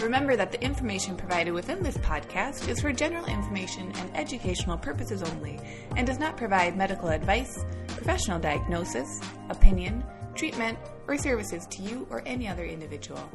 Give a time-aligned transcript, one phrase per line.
[0.00, 5.22] Remember that the information provided within this podcast is for general information and educational purposes
[5.22, 5.58] only
[5.96, 10.78] and does not provide medical advice, professional diagnosis, opinion, treatment,
[11.08, 13.30] or services to you or any other individual.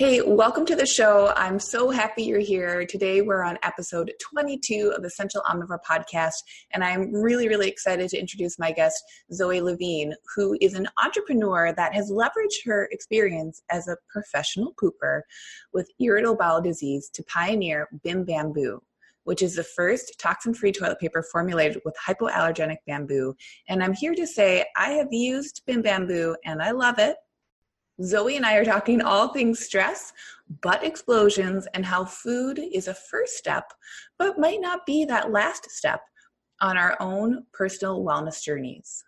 [0.00, 1.30] Hey, welcome to the show.
[1.36, 2.86] I'm so happy you're here.
[2.86, 6.36] Today we're on episode 22 of the Essential Omnivore podcast,
[6.72, 8.96] and I'm really, really excited to introduce my guest,
[9.30, 15.20] Zoe Levine, who is an entrepreneur that has leveraged her experience as a professional pooper
[15.74, 18.80] with irritable bowel disease to pioneer Bim Bamboo
[19.24, 23.36] which is the first toxin free toilet paper formulated with hypoallergenic bamboo.
[23.68, 27.16] And I'm here to say I have used Bim Bamboo and I love it.
[28.02, 30.12] Zoe and I are talking all things stress,
[30.62, 33.72] butt explosions, and how food is a first step,
[34.18, 36.00] but might not be that last step
[36.60, 39.04] on our own personal wellness journeys.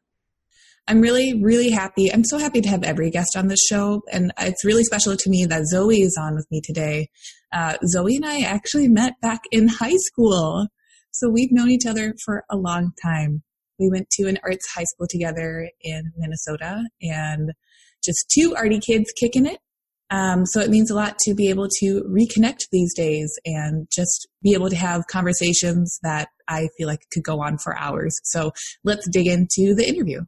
[0.88, 2.12] I'm really, really happy.
[2.12, 4.02] I'm so happy to have every guest on this show.
[4.10, 7.08] And it's really special to me that Zoe is on with me today.
[7.52, 10.66] Uh, Zoe and I actually met back in high school.
[11.12, 13.42] So we've known each other for a long time.
[13.78, 17.52] We went to an arts high school together in Minnesota and
[18.04, 19.58] just two arty kids kicking it.
[20.10, 24.28] Um, so it means a lot to be able to reconnect these days and just
[24.42, 28.20] be able to have conversations that I feel like could go on for hours.
[28.24, 28.52] So
[28.84, 30.20] let's dig into the interview.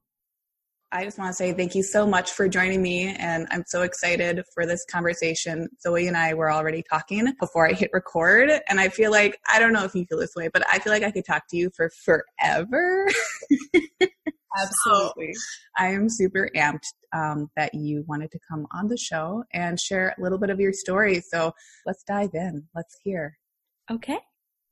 [0.90, 3.82] I just want to say thank you so much for joining me, and I'm so
[3.82, 5.68] excited for this conversation.
[5.82, 9.58] Zoe and I were already talking before I hit record, and I feel like I
[9.58, 11.56] don't know if you feel this way, but I feel like I could talk to
[11.56, 13.08] you for forever.
[14.56, 15.32] Absolutely.
[15.34, 15.40] So
[15.78, 20.14] I am super amped um, that you wanted to come on the show and share
[20.18, 21.22] a little bit of your story.
[21.32, 21.52] So
[21.86, 22.64] let's dive in.
[22.74, 23.36] Let's hear.
[23.90, 24.18] Okay.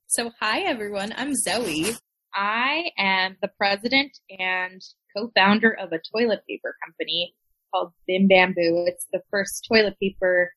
[0.06, 1.12] So, hi, everyone.
[1.16, 1.92] I'm Zoe.
[2.34, 4.80] I am the president and
[5.16, 7.34] co founder of a toilet paper company
[7.72, 8.84] called Bim Bamboo.
[8.86, 10.52] It's the first toilet paper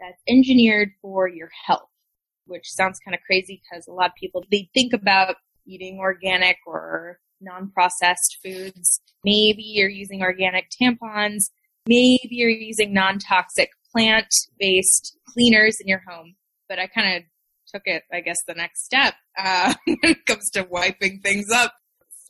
[0.00, 1.88] that's engineered for your health,
[2.46, 5.36] which sounds kind of crazy because a lot of people, they think about
[5.66, 9.00] eating organic or non-processed foods.
[9.24, 11.50] Maybe you're using organic tampons.
[11.86, 16.34] Maybe you're using non-toxic plant-based cleaners in your home.
[16.68, 17.22] But I kind of
[17.72, 21.74] took it, I guess, the next step uh, when it comes to wiping things up.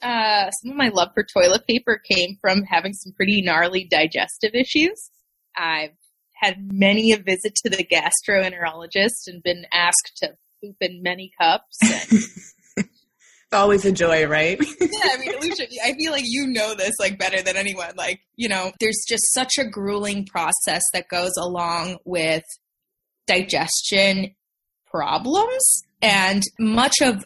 [0.02, 4.52] Uh, some of my love for toilet paper came from having some pretty gnarly digestive
[4.54, 5.10] issues.
[5.56, 5.96] I've
[6.34, 10.30] had many a visit to the gastroenterologist and been asked to
[10.62, 11.78] poop in many cups.
[11.82, 12.20] And
[13.54, 14.58] always a joy, right?
[14.80, 17.92] yeah, I mean, Alicia, I feel like you know this like better than anyone.
[17.96, 22.44] Like, you know, there's just such a grueling process that goes along with
[23.26, 24.34] digestion
[24.86, 27.24] problems, and much of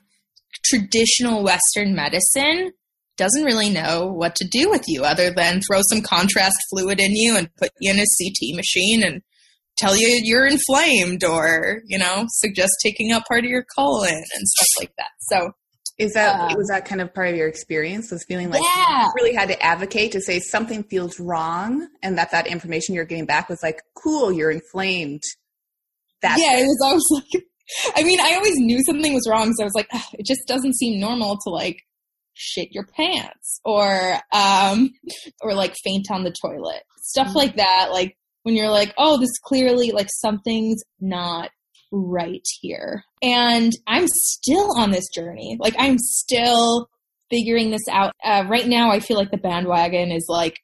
[0.64, 2.72] traditional Western medicine
[3.16, 7.12] doesn't really know what to do with you other than throw some contrast fluid in
[7.16, 9.22] you and put you in a CT machine and
[9.78, 14.48] tell you you're inflamed or, you know, suggest taking out part of your colon and
[14.48, 15.10] stuff like that.
[15.20, 15.52] So
[15.98, 18.10] is that uh, was that kind of part of your experience?
[18.10, 19.04] Was feeling like yeah.
[19.04, 23.06] you really had to advocate to say something feels wrong, and that that information you're
[23.06, 25.22] getting back was like, "Cool, you're inflamed."
[26.20, 27.44] That's yeah, it was always like.
[27.96, 30.76] I mean, I always knew something was wrong, so I was like, it just doesn't
[30.76, 31.82] seem normal to like
[32.34, 34.90] shit your pants or um
[35.40, 37.38] or like faint on the toilet, stuff mm-hmm.
[37.38, 37.88] like that.
[37.90, 41.50] Like when you're like, oh, this clearly like something's not
[41.92, 43.04] right here.
[43.22, 45.56] And I'm still on this journey.
[45.60, 46.88] Like I'm still
[47.30, 48.12] figuring this out.
[48.24, 50.60] Uh, right now, I feel like the bandwagon is like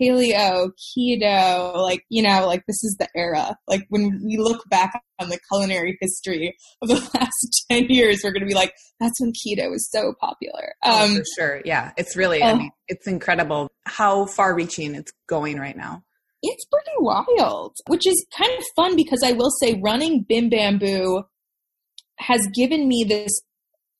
[0.00, 3.56] paleo, keto, like, you know, like this is the era.
[3.66, 8.32] Like when we look back on the culinary history of the last 10 years, we're
[8.32, 10.74] going to be like, that's when keto was so popular.
[10.84, 11.62] Oh, um, oh, for sure.
[11.64, 11.92] Yeah.
[11.96, 16.02] It's really, uh, I mean, it's incredible how far reaching it's going right now
[16.42, 21.24] it's pretty wild, which is kind of fun because I will say running Bim Bamboo
[22.18, 23.40] has given me this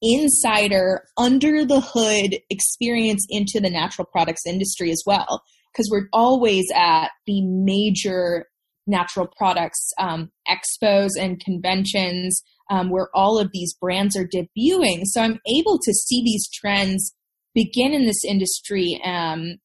[0.01, 5.43] insider under the hood experience into the natural products industry as well
[5.73, 8.47] because we're always at the major
[8.87, 15.03] natural products um, expos and conventions um, where all of these brands are debuting.
[15.05, 17.15] So i'm able to see these trends
[17.55, 19.59] begin in this industry um,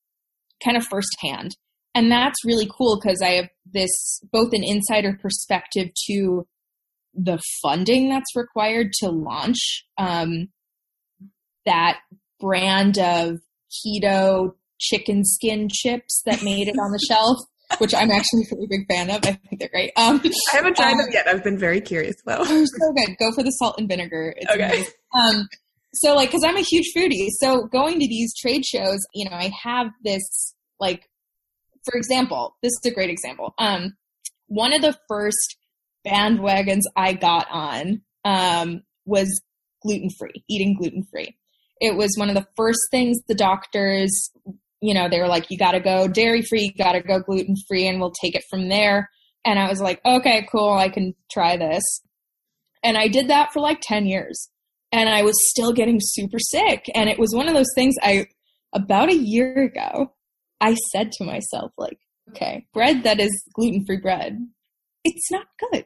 [0.63, 1.55] kind of firsthand
[1.95, 6.47] and that's really cool because I have this both an insider perspective to
[7.13, 10.49] the funding that's required to launch um,
[11.65, 11.99] that
[12.39, 13.39] brand of
[13.71, 17.39] keto chicken skin chips that made it on the shelf,
[17.77, 19.17] which I'm actually a really big fan of.
[19.17, 19.91] I think they're great.
[19.95, 20.21] Um,
[20.53, 21.27] I haven't tried um, them yet.
[21.27, 22.43] I've been very curious though.
[22.43, 23.15] They're so good.
[23.19, 24.33] Go for the salt and vinegar.
[24.37, 24.83] It's okay.
[25.13, 25.47] Um,
[25.93, 27.29] so like, cause I'm a huge foodie.
[27.39, 31.07] So going to these trade shows, you know, I have this like,
[31.83, 33.53] for example, this is a great example.
[33.57, 33.95] Um,
[34.47, 35.57] one of the first
[36.06, 39.41] bandwagons I got on, um, was
[39.81, 41.35] gluten free, eating gluten free.
[41.80, 44.31] It was one of the first things the doctors,
[44.81, 47.19] you know, they were like, you got to go dairy free, you got to go
[47.19, 49.09] gluten free, and we'll take it from there.
[49.45, 51.83] And I was like, okay, cool, I can try this.
[52.83, 54.50] And I did that for like 10 years.
[54.91, 56.89] And I was still getting super sick.
[56.94, 58.27] And it was one of those things I,
[58.74, 60.13] about a year ago,
[60.63, 62.00] I said to myself, like,
[62.30, 64.39] okay, bread that is gluten free bread,
[65.04, 65.86] it's not good.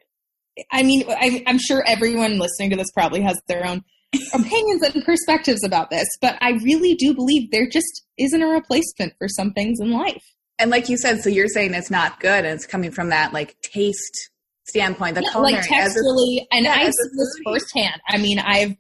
[0.72, 3.84] I mean, I, I'm sure everyone listening to this probably has their own
[4.34, 9.14] opinions and perspectives about this, but I really do believe there just isn't a replacement
[9.18, 10.24] for some things in life.
[10.60, 13.34] And like you said, so you're saying it's not good, and it's coming from that
[13.34, 14.30] like taste
[14.66, 18.02] standpoint, the yeah, like texturally, and yeah, I see this firsthand.
[18.08, 18.76] I mean, I've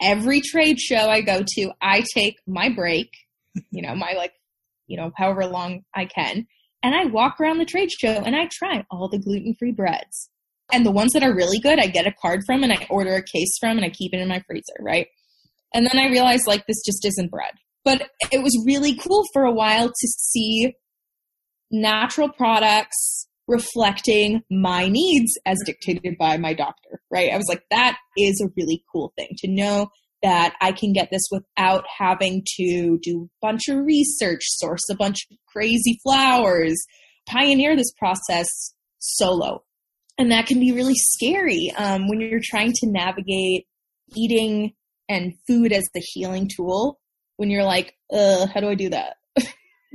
[0.00, 3.10] every trade show I go to, I take my break,
[3.70, 4.32] you know, my like,
[4.86, 6.46] you know, however long I can,
[6.82, 10.28] and I walk around the trade show and I try all the gluten free breads.
[10.72, 13.14] And the ones that are really good, I get a card from and I order
[13.14, 15.06] a case from and I keep it in my freezer, right?
[15.74, 17.52] And then I realized like this just isn't bread.
[17.84, 20.74] But it was really cool for a while to see
[21.70, 27.30] natural products reflecting my needs as dictated by my doctor, right?
[27.30, 29.88] I was like, that is a really cool thing to know
[30.24, 34.96] that I can get this without having to do a bunch of research, source a
[34.96, 36.74] bunch of crazy flours,
[37.26, 38.48] pioneer this process
[38.98, 39.62] solo.
[40.18, 43.66] And that can be really scary um, when you're trying to navigate
[44.16, 44.72] eating
[45.08, 46.98] and food as the healing tool
[47.36, 49.16] when you're like how do i do that?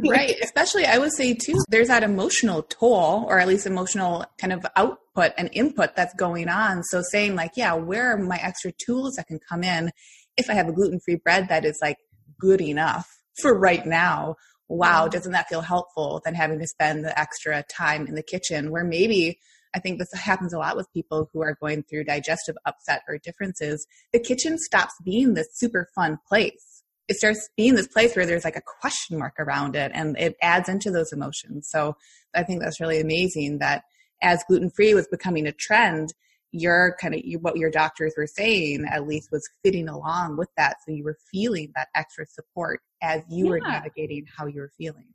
[0.07, 4.53] Right especially i would say too there's that emotional toll or at least emotional kind
[4.53, 6.83] of output and input that's going on.
[6.83, 9.91] So saying like yeah where are my extra tools that can come in
[10.39, 11.97] if i have a gluten-free bread that is like
[12.39, 13.07] good enough
[13.41, 14.35] for right now
[14.67, 15.11] wow mm-hmm.
[15.11, 18.83] doesn't that feel helpful than having to spend the extra time in the kitchen where
[18.83, 19.37] maybe
[19.75, 23.17] I think this happens a lot with people who are going through digestive upset or
[23.17, 23.85] differences.
[24.11, 26.83] The kitchen stops being this super fun place.
[27.07, 30.37] It starts being this place where there's like a question mark around it and it
[30.41, 31.67] adds into those emotions.
[31.69, 31.95] So
[32.35, 33.83] I think that's really amazing that
[34.21, 36.13] as gluten free was becoming a trend,
[36.51, 40.77] your kind of what your doctors were saying at least was fitting along with that.
[40.85, 43.51] So you were feeling that extra support as you yeah.
[43.51, 45.07] were navigating how you were feeling.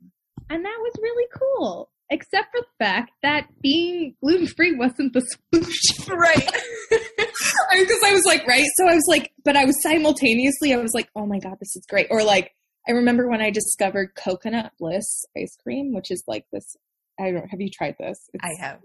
[0.49, 5.21] And that was really cool except for the fact that being gluten free wasn't the
[5.21, 6.05] solution.
[6.15, 6.49] Right.
[6.87, 8.65] Because I was like, right.
[8.77, 11.75] So I was like, but I was simultaneously, I was like, oh my God, this
[11.75, 12.07] is great.
[12.09, 12.51] Or like,
[12.87, 16.75] I remember when I discovered coconut bliss ice cream, which is like this.
[17.19, 18.17] I don't, have you tried this?
[18.33, 18.79] It's, I have.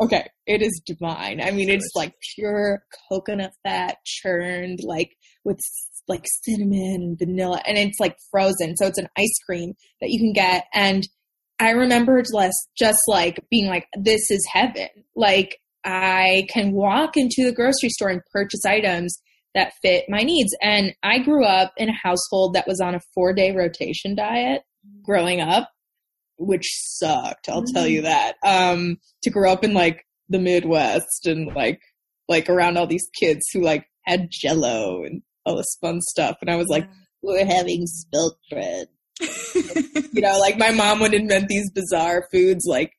[0.00, 0.28] Okay.
[0.46, 1.40] It is divine.
[1.42, 5.60] I mean, it's like pure coconut fat churned, like with
[6.08, 8.76] like cinnamon and vanilla, and it's like frozen.
[8.76, 10.64] So it's an ice cream that you can get.
[10.72, 11.06] And
[11.60, 14.88] I remember just, just like being like, this is heaven.
[15.16, 19.18] Like I can walk into the grocery store and purchase items
[19.54, 20.54] that fit my needs.
[20.62, 24.62] And I grew up in a household that was on a four day rotation diet
[25.02, 25.70] growing up,
[26.38, 27.48] which sucked.
[27.48, 27.74] I'll mm-hmm.
[27.74, 28.04] tell you mm.
[28.04, 28.34] that.
[28.44, 31.80] Um, to grow up in like the Midwest and like,
[32.28, 36.36] like around all these kids who like had jello and all this fun stuff.
[36.40, 36.88] And I was like,
[37.22, 38.88] we're having spelt bread
[39.54, 42.92] you know, like my mom would invent these bizarre foods like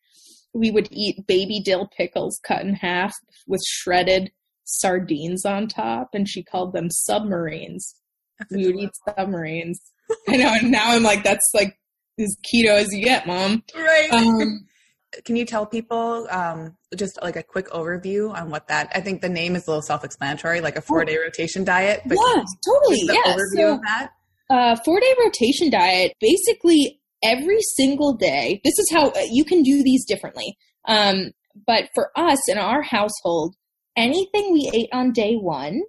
[0.54, 3.14] we would eat baby dill pickles cut in half
[3.48, 4.32] with shredded
[4.66, 7.96] sardines on top and she called them submarines.
[8.38, 9.82] That's we would eat submarines.
[10.28, 11.78] I know, and now I'm like, that's like
[12.20, 13.64] as keto as you get, mom.
[13.76, 14.12] Right.
[14.12, 14.66] Um,
[15.26, 18.92] Can you tell people um, just like a quick overview on what that?
[18.94, 21.22] I think the name is a little self-explanatory, like a four-day oh.
[21.22, 22.02] rotation diet.
[22.06, 23.08] But yeah, totally.
[23.08, 23.34] The yeah.
[23.34, 24.12] overview so, of that
[24.50, 29.62] uh, four day rotation diet, basically every single day, this is how uh, you can
[29.62, 30.58] do these differently.
[30.88, 31.32] Um,
[31.68, 33.56] but for us in our household,
[33.96, 35.82] anything we ate on day one,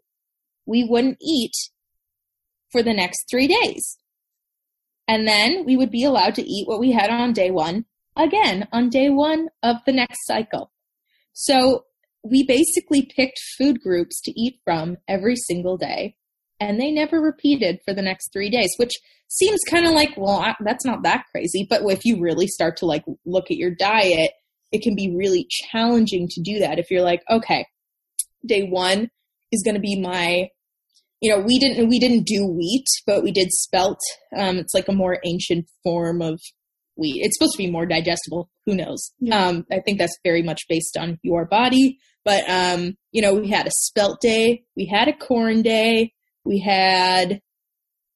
[0.67, 1.55] we wouldn't eat
[2.71, 3.97] for the next three days.
[5.11, 8.69] And then we would be allowed to eat what we had on day one again
[8.73, 10.71] on day one of the next cycle.
[11.33, 11.87] So
[12.23, 16.15] we basically picked food groups to eat from every single day
[16.61, 18.93] and they never repeated for the next three days, which
[19.27, 21.67] seems kind of like, well, I, that's not that crazy.
[21.69, 24.31] But if you really start to like look at your diet,
[24.71, 26.79] it can be really challenging to do that.
[26.79, 27.67] If you're like, okay,
[28.47, 29.11] day one
[29.51, 30.51] is going to be my
[31.21, 34.01] you know, we didn't we didn't do wheat, but we did spelt.
[34.37, 36.41] Um, it's like a more ancient form of
[36.97, 37.21] wheat.
[37.23, 38.51] It's supposed to be more digestible.
[38.67, 39.13] Who knows?
[39.21, 39.47] Yeah.
[39.47, 41.99] Um, I think that's very much based on your body.
[42.25, 46.13] But um, you know, we had a spelt day, we had a corn day,
[46.45, 47.41] we had,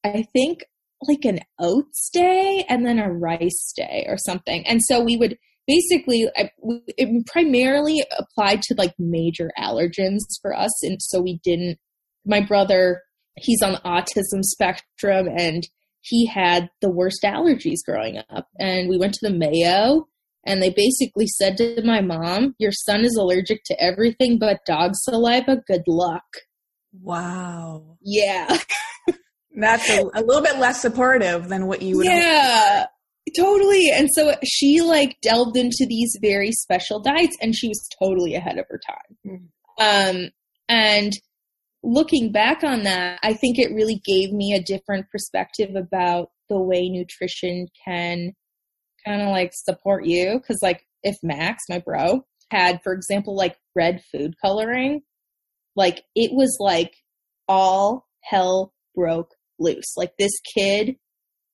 [0.03, 0.63] I think,
[1.07, 4.65] like an oats day, and then a rice day or something.
[4.65, 11.01] And so we would basically it primarily applied to like major allergens for us and
[11.01, 11.79] so we didn't
[12.25, 13.01] my brother
[13.37, 15.67] he's on the autism spectrum and
[16.01, 20.07] he had the worst allergies growing up and we went to the mayo
[20.45, 24.91] and they basically said to my mom your son is allergic to everything but dog
[24.95, 26.23] saliva good luck
[27.01, 28.57] wow yeah
[29.57, 32.85] that's a, a, little bit less supportive than what you would yeah
[33.35, 33.89] Totally.
[33.93, 38.57] And so she like delved into these very special diets and she was totally ahead
[38.57, 39.17] of her time.
[39.79, 40.25] Mm-hmm.
[40.25, 40.29] Um,
[40.69, 41.11] and
[41.85, 46.59] looking back on that, I think it really gave me a different perspective about the
[46.59, 48.33] way nutrition can
[49.05, 50.41] kind of like support you.
[50.45, 55.01] Cause like if Max, my bro, had, for example, like red food coloring,
[55.75, 56.95] like it was like
[57.47, 59.95] all hell broke loose.
[59.95, 60.95] Like this kid,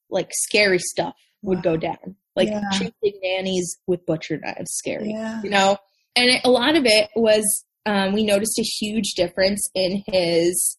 [0.10, 1.74] like scary stuff would wow.
[1.74, 2.16] go down.
[2.36, 2.62] Like yeah.
[2.72, 5.12] chasing nannies with butcher knives, scary.
[5.12, 5.42] Yeah.
[5.44, 5.78] You know,
[6.16, 10.78] and it, a lot of it was um, we noticed a huge difference in his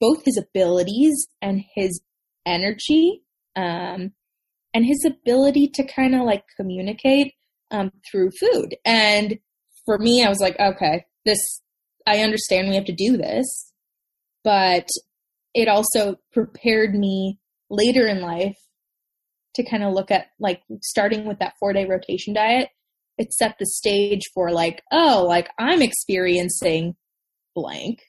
[0.00, 2.00] both his abilities and his
[2.46, 3.22] energy,
[3.56, 4.12] um,
[4.72, 7.32] and his ability to kind of like communicate
[7.70, 8.76] um, through food.
[8.84, 9.38] And
[9.84, 11.60] for me, I was like, okay, this
[12.06, 13.72] I understand we have to do this,
[14.44, 14.86] but
[15.54, 17.38] it also prepared me
[17.70, 18.56] later in life
[19.54, 22.68] to kind of look at like starting with that four day rotation diet,
[23.18, 26.94] it set the stage for like, oh, like I'm experiencing
[27.54, 28.02] blank.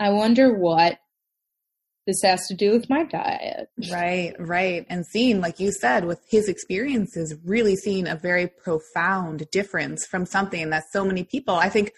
[0.00, 0.98] I wonder what
[2.06, 3.68] this has to do with my diet.
[3.92, 4.86] Right, right.
[4.88, 10.24] And seeing, like you said, with his experiences, really seeing a very profound difference from
[10.24, 11.92] something that so many people, I think,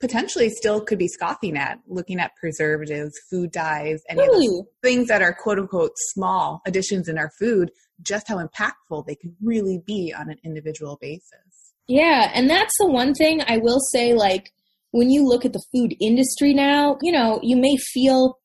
[0.00, 4.64] potentially still could be scoffing at looking at preservatives, food dyes, and really?
[4.82, 7.70] things that are quote unquote small additions in our food,
[8.02, 11.53] just how impactful they can really be on an individual basis.
[11.86, 14.50] Yeah, and that's the one thing I will say like
[14.92, 18.38] when you look at the food industry now, you know, you may feel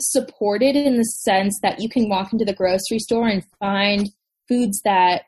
[0.00, 4.08] supported in the sense that you can walk into the grocery store and find
[4.48, 5.22] foods that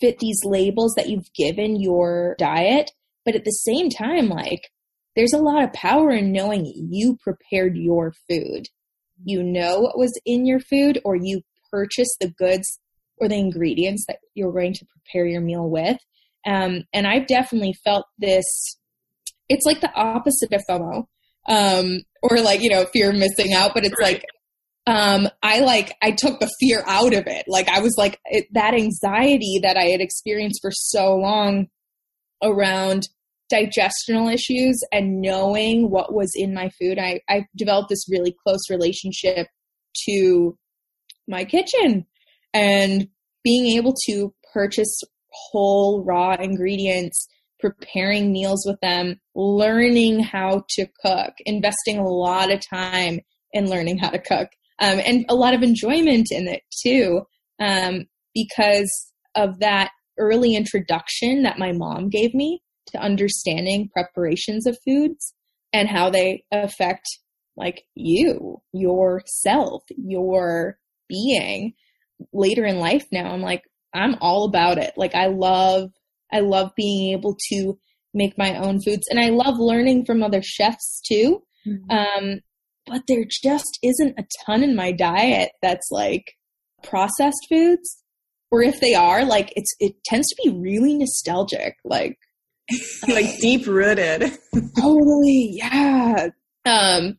[0.00, 2.90] fit these labels that you've given your diet,
[3.24, 4.70] but at the same time like
[5.16, 8.66] there's a lot of power in knowing you prepared your food.
[9.24, 12.80] You know what was in your food, or you purchased the goods
[13.18, 15.98] or the ingredients that you're going to prepare your meal with.
[16.46, 18.44] Um, and I've definitely felt this.
[19.48, 21.06] It's like the opposite of FOMO,
[21.48, 24.24] um, or like you know fear of missing out, but it's like
[24.86, 27.44] um, I like I took the fear out of it.
[27.46, 31.68] Like I was like it, that anxiety that I had experienced for so long
[32.42, 33.08] around
[33.52, 38.70] digestional issues and knowing what was in my food, I, I developed this really close
[38.70, 39.48] relationship
[40.08, 40.56] to
[41.28, 42.06] my kitchen
[42.54, 43.08] and
[43.42, 45.00] being able to purchase
[45.50, 47.26] whole raw ingredients,
[47.58, 53.20] preparing meals with them, learning how to cook, investing a lot of time
[53.52, 54.48] in learning how to cook,
[54.80, 57.22] um, and a lot of enjoyment in it too,
[57.58, 64.78] um, because of that early introduction that my mom gave me to understanding preparations of
[64.84, 65.34] foods
[65.72, 67.06] and how they affect
[67.56, 70.78] like you, yourself, your
[71.08, 71.74] being
[72.32, 73.32] later in life now.
[73.32, 73.62] I'm like,
[73.94, 74.94] I'm all about it.
[74.96, 75.90] Like I love,
[76.32, 77.78] I love being able to
[78.12, 81.42] make my own foods and I love learning from other chefs too.
[81.66, 81.90] Mm-hmm.
[81.90, 82.40] Um,
[82.86, 86.32] but there just isn't a ton in my diet that's like
[86.82, 88.02] processed foods
[88.50, 92.16] or if they are like it's it tends to be really nostalgic like
[93.08, 94.32] like deep rooted.
[94.78, 96.28] totally, yeah.
[96.64, 97.18] Um,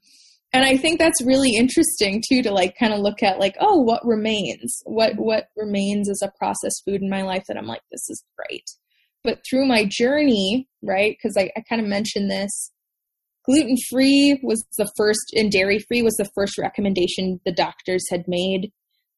[0.53, 3.77] and I think that's really interesting too to like kind of look at like, oh,
[3.81, 4.81] what remains?
[4.85, 8.23] What what remains as a processed food in my life that I'm like, this is
[8.37, 8.65] great.
[9.23, 11.15] But through my journey, right?
[11.15, 12.71] Because I, I kind of mentioned this,
[13.45, 18.27] gluten free was the first, and dairy free was the first recommendation the doctors had
[18.27, 18.71] made.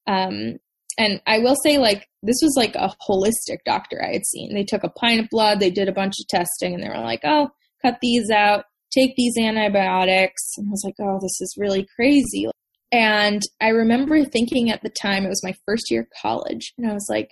[0.06, 0.58] Um,
[0.98, 4.54] and I will say, like, this was like a holistic doctor I had seen.
[4.54, 7.04] They took a pint of blood, they did a bunch of testing, and they were
[7.04, 7.50] like, oh,
[7.82, 10.54] cut these out, take these antibiotics.
[10.58, 12.48] And I was like, oh, this is really crazy.
[12.92, 16.90] And I remember thinking at the time, it was my first year of college, and
[16.90, 17.30] I was like,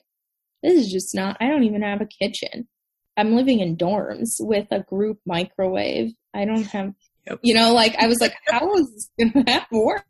[0.64, 2.68] this is just not, I don't even have a kitchen.
[3.18, 6.14] I'm living in dorms with a group microwave.
[6.34, 6.94] I don't have
[7.28, 7.40] Yep.
[7.44, 10.06] You know, like I was like, how is this going to work?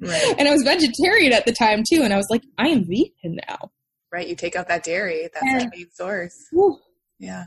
[0.00, 0.34] Right.
[0.38, 3.38] And I was vegetarian at the time too, and I was like, I am vegan
[3.48, 3.70] now.
[4.12, 4.26] Right.
[4.26, 5.28] You take out that dairy.
[5.32, 6.34] That's and, that main source.
[6.52, 6.78] Whew.
[7.18, 7.46] Yeah.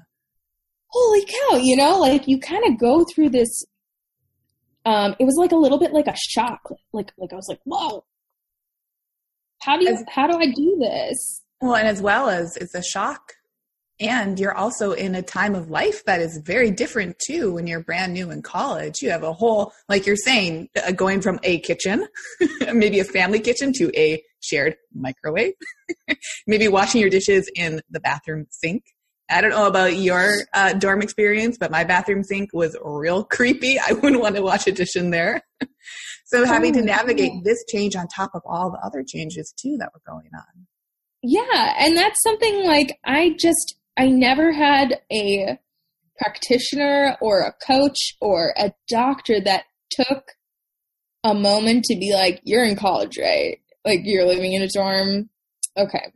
[0.90, 1.58] Holy cow!
[1.58, 3.66] You know, like you kind of go through this.
[4.86, 6.62] Um, it was like a little bit like a shock.
[6.94, 8.06] Like, like I was like, whoa.
[9.62, 9.94] How do you?
[9.94, 11.44] As, how do I do this?
[11.62, 13.34] Well, and as well as it's a shock
[14.00, 17.80] and you're also in a time of life that is very different too when you're
[17.80, 19.02] brand new in college.
[19.02, 22.08] You have a whole, like you're saying, uh, going from a kitchen,
[22.74, 25.54] maybe a family kitchen, to a shared microwave,
[26.48, 28.84] maybe washing your dishes in the bathroom sink.
[29.30, 33.78] I don't know about your uh, dorm experience, but my bathroom sink was real creepy.
[33.80, 35.42] I wouldn't want to wash a dish in there.
[36.26, 39.78] so having to oh, navigate this change on top of all the other changes too
[39.80, 40.68] that were going on.
[41.24, 45.58] Yeah, and that's something like I just I never had a
[46.18, 50.32] practitioner or a coach or a doctor that took
[51.24, 53.60] a moment to be like, you're in college, right?
[53.86, 55.30] Like you're living in a dorm.
[55.76, 56.12] Okay.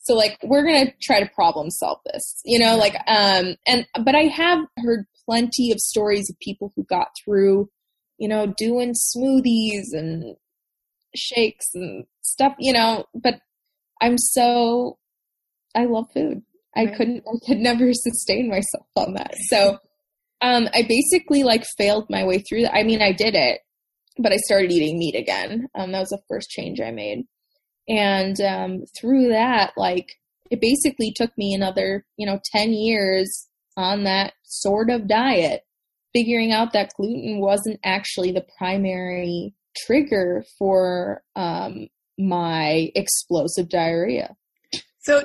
[0.00, 3.86] So like we're going to try to problem solve this, you know, like, um, and,
[4.04, 7.68] but I have heard plenty of stories of people who got through,
[8.16, 10.36] you know, doing smoothies and
[11.14, 13.40] shakes and stuff, you know, but
[14.00, 14.98] I'm so,
[15.74, 16.42] I love food.
[16.76, 19.34] I couldn't, I could never sustain myself on that.
[19.48, 19.78] So,
[20.40, 22.74] um, I basically like failed my way through that.
[22.74, 23.60] I mean, I did it,
[24.18, 25.66] but I started eating meat again.
[25.74, 27.26] Um, that was the first change I made.
[27.88, 30.12] And, um, through that, like,
[30.50, 35.62] it basically took me another, you know, 10 years on that sort of diet,
[36.12, 39.54] figuring out that gluten wasn't actually the primary
[39.86, 44.36] trigger for, um, my explosive diarrhea.
[45.00, 45.14] So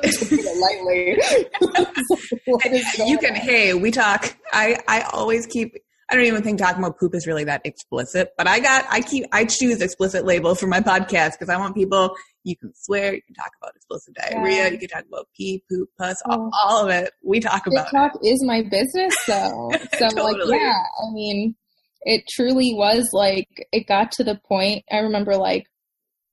[0.61, 1.17] lightly,
[3.05, 3.31] you can.
[3.31, 3.35] On?
[3.35, 4.33] Hey, we talk.
[4.53, 5.75] I I always keep.
[6.09, 8.85] I don't even think talking about poop is really that explicit, but I got.
[8.89, 9.25] I keep.
[9.33, 12.15] I choose explicit labels for my podcast because I want people.
[12.43, 13.13] You can swear.
[13.13, 14.63] You can talk about explosive diarrhea.
[14.63, 14.67] Yeah.
[14.69, 16.59] You can talk about pee, poop, pus, all, oh.
[16.63, 17.11] all of it.
[17.23, 17.85] We talk about.
[17.85, 18.27] TikTok it.
[18.27, 19.71] is my business, though.
[19.97, 20.51] So totally.
[20.51, 20.73] like, yeah.
[20.73, 21.55] I mean,
[22.01, 23.47] it truly was like.
[23.71, 24.83] It got to the point.
[24.91, 25.67] I remember like,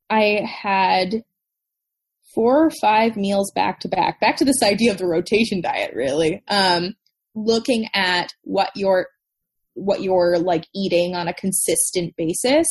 [0.09, 1.23] I had
[2.35, 4.20] four or five meals back to back.
[4.20, 6.42] Back to this idea of the rotation diet, really.
[6.49, 6.94] Um,
[7.35, 9.07] looking at what you're
[9.75, 12.66] what you're like eating on a consistent basis.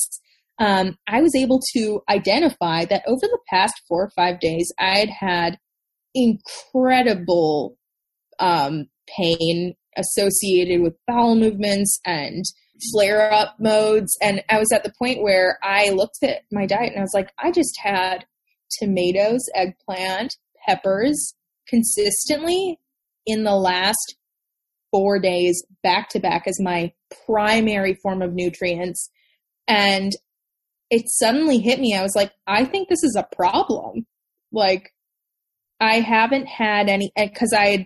[0.59, 5.09] Um, I was able to identify that over the past four or five days, I'd
[5.09, 5.57] had
[6.13, 7.77] incredible
[8.39, 12.43] um, pain associated with bowel movements and
[12.91, 14.17] flare up modes.
[14.21, 17.13] And I was at the point where I looked at my diet and I was
[17.13, 18.25] like, I just had
[18.79, 21.35] tomatoes, eggplant, peppers
[21.67, 22.79] consistently
[23.25, 24.15] in the last
[24.91, 26.91] four days back to back as my
[27.25, 29.09] primary form of nutrients.
[29.67, 30.11] And
[30.89, 31.95] it suddenly hit me.
[31.95, 34.05] I was like, I think this is a problem.
[34.51, 34.89] Like,
[35.79, 37.85] I haven't had any, because I had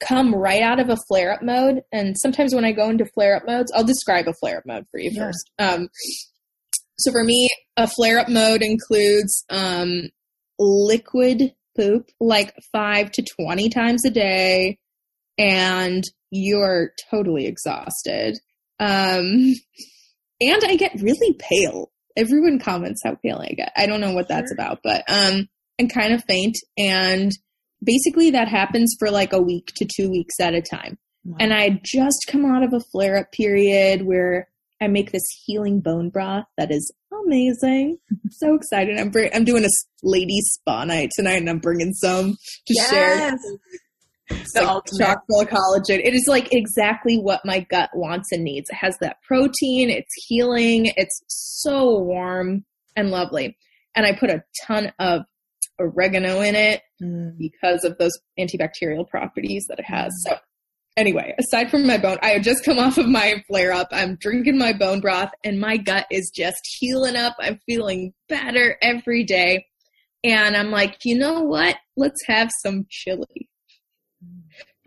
[0.00, 1.82] come right out of a flare up mode.
[1.92, 4.86] And sometimes when I go into flare up modes, I'll describe a flare up mode
[4.90, 5.24] for you yeah.
[5.24, 5.50] first.
[5.58, 5.88] Um,
[6.98, 10.08] so for me, a flare up mode includes um,
[10.58, 14.78] liquid poop like five to 20 times a day
[15.38, 18.38] and you're totally exhausted.
[18.78, 19.54] Um,
[20.40, 21.90] and I get really pale.
[22.20, 23.72] Everyone comments how pale I get.
[23.76, 24.54] I don't know what that's sure.
[24.54, 26.56] about, but, um, and kind of faint.
[26.76, 27.32] And
[27.82, 30.98] basically that happens for like a week to two weeks at a time.
[31.24, 31.36] Wow.
[31.40, 34.48] And I just come out of a flare up period where
[34.80, 36.92] I make this healing bone broth that is
[37.24, 37.98] amazing.
[38.10, 38.98] I'm so excited.
[38.98, 39.68] I'm br- I'm doing a
[40.02, 42.90] lady spa night tonight, and I'm bringing some to yes.
[42.90, 43.38] share.
[44.30, 46.00] The like chock full of collagen.
[46.04, 48.70] It is like exactly what my gut wants and needs.
[48.70, 49.90] It has that protein.
[49.90, 50.92] It's healing.
[50.96, 52.64] It's so warm
[52.96, 53.56] and lovely.
[53.94, 55.22] And I put a ton of
[55.78, 57.36] oregano in it mm.
[57.38, 60.12] because of those antibacterial properties that it has.
[60.26, 60.36] So
[60.96, 63.88] Anyway, aside from my bone, I had just come off of my flare up.
[63.92, 67.36] I'm drinking my bone broth and my gut is just healing up.
[67.38, 69.66] I'm feeling better every day.
[70.24, 71.76] And I'm like, you know what?
[71.96, 73.48] Let's have some chili.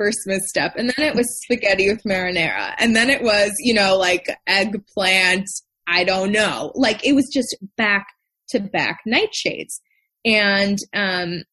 [0.03, 0.75] First misstep.
[0.75, 2.73] And then it was spaghetti with marinara.
[2.77, 5.49] And then it was, you know, like eggplant.
[5.87, 6.71] I don't know.
[6.75, 8.07] Like it was just back
[8.49, 9.79] to back nightshades.
[10.25, 11.43] And um,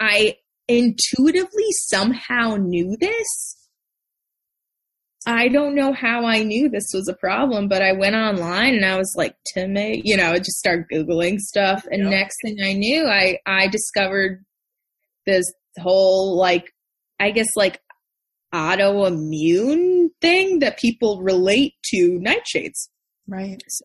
[0.00, 0.36] I
[0.68, 3.56] intuitively somehow knew this
[5.26, 8.84] I don't know how I knew this was a problem, but I went online and
[8.84, 11.86] I was like, timid, you know, I just started Googling stuff.
[11.90, 12.10] And yep.
[12.10, 14.44] next thing I knew, I, I discovered
[15.24, 16.74] this whole, like,
[17.18, 17.80] I guess, like
[18.54, 22.88] autoimmune thing that people relate to nightshades.
[23.26, 23.60] Right.
[23.68, 23.84] So,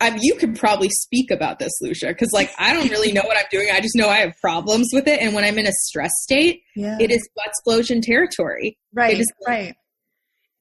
[0.00, 3.36] I, you could probably speak about this, Lucia, because like I don't really know what
[3.36, 3.68] I'm doing.
[3.72, 6.62] I just know I have problems with it, and when I'm in a stress state,
[6.74, 6.98] Yeah.
[7.00, 8.76] it is butt explosion territory.
[8.92, 9.74] Right, It is- right.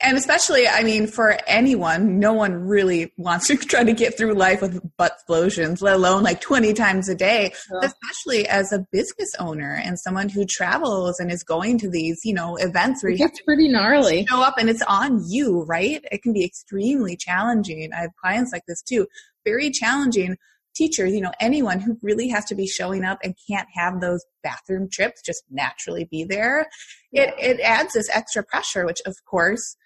[0.01, 4.34] And especially, I mean, for anyone, no one really wants to try to get through
[4.34, 7.79] life with butt explosions, let alone like 20 times a day, Yeah.
[7.89, 12.34] especially as a business owner and someone who travels and is going to these, you
[12.34, 14.25] know, events where It you gets pretty gnarly.
[14.25, 16.03] show up and it's on you, right?
[16.12, 17.91] It can be extremely challenging.
[17.93, 19.08] I have clients like this too.
[19.45, 20.36] Very challenging
[20.75, 24.25] teachers, you know, anyone who really has to be showing up and can't have those
[24.43, 26.67] bathroom trips just naturally be there.
[27.13, 29.77] It it adds this extra pressure, which of course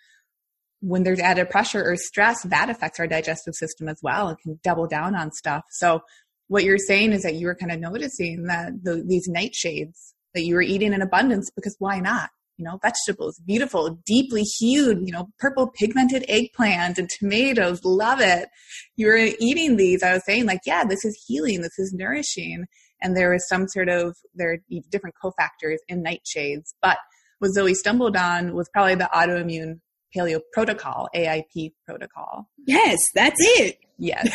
[0.82, 4.30] when there's added pressure or stress, that affects our digestive system as well.
[4.30, 5.64] It can double down on stuff.
[5.72, 6.02] So
[6.48, 10.44] what you're saying is that you were kind of noticing that the, these nightshades that
[10.44, 12.30] you were eating in abundance because why not?
[12.58, 18.50] You know, vegetables, beautiful, deeply hued, you know, purple pigmented eggplant and tomatoes, love it.
[18.98, 20.04] You were eating these.
[20.04, 21.62] I was saying like, yeah, this is healing.
[21.62, 22.66] This is nourishing.
[23.02, 24.58] And there was some sort of, there are
[24.92, 26.98] different cofactors in nightshades, but
[27.40, 29.80] what Zoe stumbled on was probably the autoimmune
[30.16, 32.50] paleo protocol, AIP protocol.
[32.66, 33.78] Yes, that's it.
[33.98, 34.30] Yes.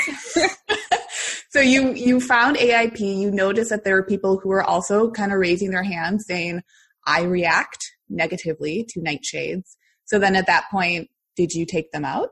[1.51, 5.33] so you you found AIP, you noticed that there were people who were also kind
[5.33, 6.63] of raising their hands saying,
[7.07, 9.77] I react negatively to nightshades.
[10.05, 12.31] So then at that point, did you take them out?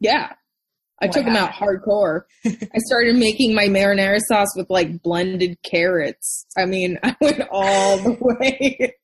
[0.00, 0.32] Yeah.
[1.00, 2.22] I took them out hardcore.
[2.44, 6.44] I started making my marinara sauce with like blended carrots.
[6.56, 8.94] I mean, I went all the way.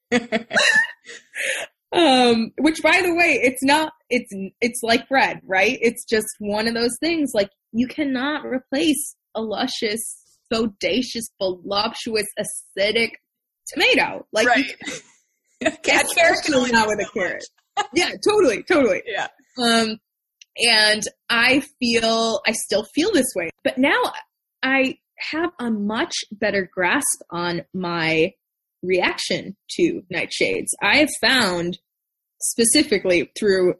[1.95, 4.31] Um, which by the way, it's not, it's,
[4.61, 5.79] it's like bread, right?
[5.81, 7.33] It's just one of those things.
[7.35, 10.03] Like you cannot replace a luscious,
[10.53, 13.13] bodacious, voluptuous, acidic
[13.73, 14.27] tomato.
[14.33, 14.75] Like
[15.61, 17.45] you Can't especially not with a carrot.
[17.95, 19.03] yeah, totally, totally.
[19.07, 19.29] Yeah.
[19.63, 19.99] Um,
[20.57, 24.01] and I feel, I still feel this way, but now
[24.63, 24.99] I
[25.33, 28.33] have a much better grasp on my
[28.83, 30.69] reaction to nightshades.
[30.83, 31.79] I have found
[32.45, 33.75] specifically through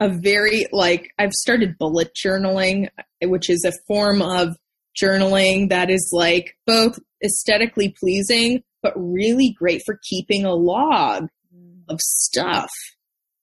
[0.00, 2.88] a very, like, I've started bullet journaling,
[3.22, 4.56] which is a form of
[5.00, 11.28] journaling that is like both aesthetically pleasing, but really great for keeping a log
[11.88, 12.70] of stuff,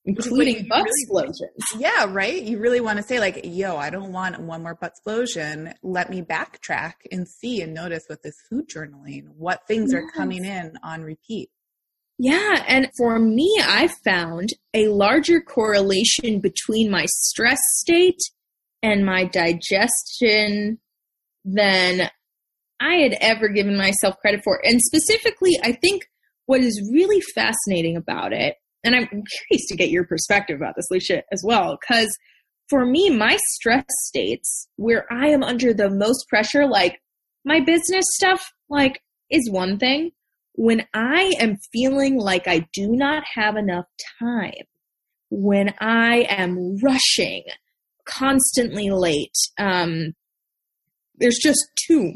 [0.06, 1.64] including butt really- explosions.
[1.78, 2.42] Yeah, right.
[2.42, 5.74] You really want to say like, "Yo, I don't want one more butt explosion.
[5.84, 10.44] Let me backtrack and see and notice with this food journaling what things are coming
[10.44, 11.50] in on repeat."
[12.20, 18.20] Yeah, and for me, I found a larger correlation between my stress state
[18.82, 20.80] and my digestion
[21.46, 22.10] than
[22.80, 24.60] I had ever given myself credit for.
[24.64, 26.06] And specifically, I think
[26.48, 30.88] what is really fascinating about it, and I'm curious to get your perspective about this,
[30.90, 32.16] Lucia, as well, because
[32.70, 37.00] for me, my stress states where I am under the most pressure, like
[37.46, 40.12] my business stuff, like is one thing.
[40.58, 43.86] When I am feeling like I do not have enough
[44.20, 44.65] time,
[45.30, 47.43] when I am rushing,
[48.06, 50.13] constantly late, um,
[51.15, 52.13] there's just too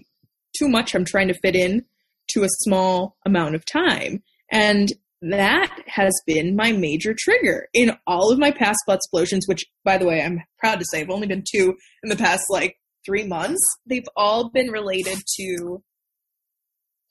[0.58, 1.86] too much I'm trying to fit in
[2.32, 4.22] to a small amount of time.
[4.52, 4.90] And
[5.22, 9.98] that has been my major trigger in all of my past blood explosions, which by
[9.98, 12.76] the way, I'm proud to say I've only been two in the past like
[13.06, 13.62] three months.
[13.86, 15.84] They've all been related to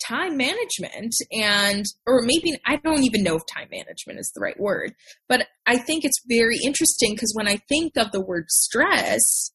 [0.06, 4.58] time management and or maybe I don't even know if time management is the right
[4.58, 4.94] word,
[5.28, 9.52] but I think it's very interesting because when I think of the word stress,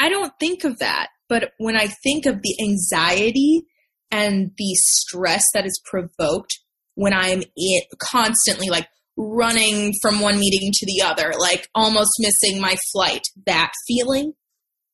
[0.00, 1.08] I don't think of that.
[1.28, 3.62] But when I think of the anxiety
[4.10, 6.58] and the stress that is provoked
[6.94, 7.42] when I'm
[7.98, 13.72] constantly like running from one meeting to the other, like almost missing my flight, that
[13.86, 14.34] feeling,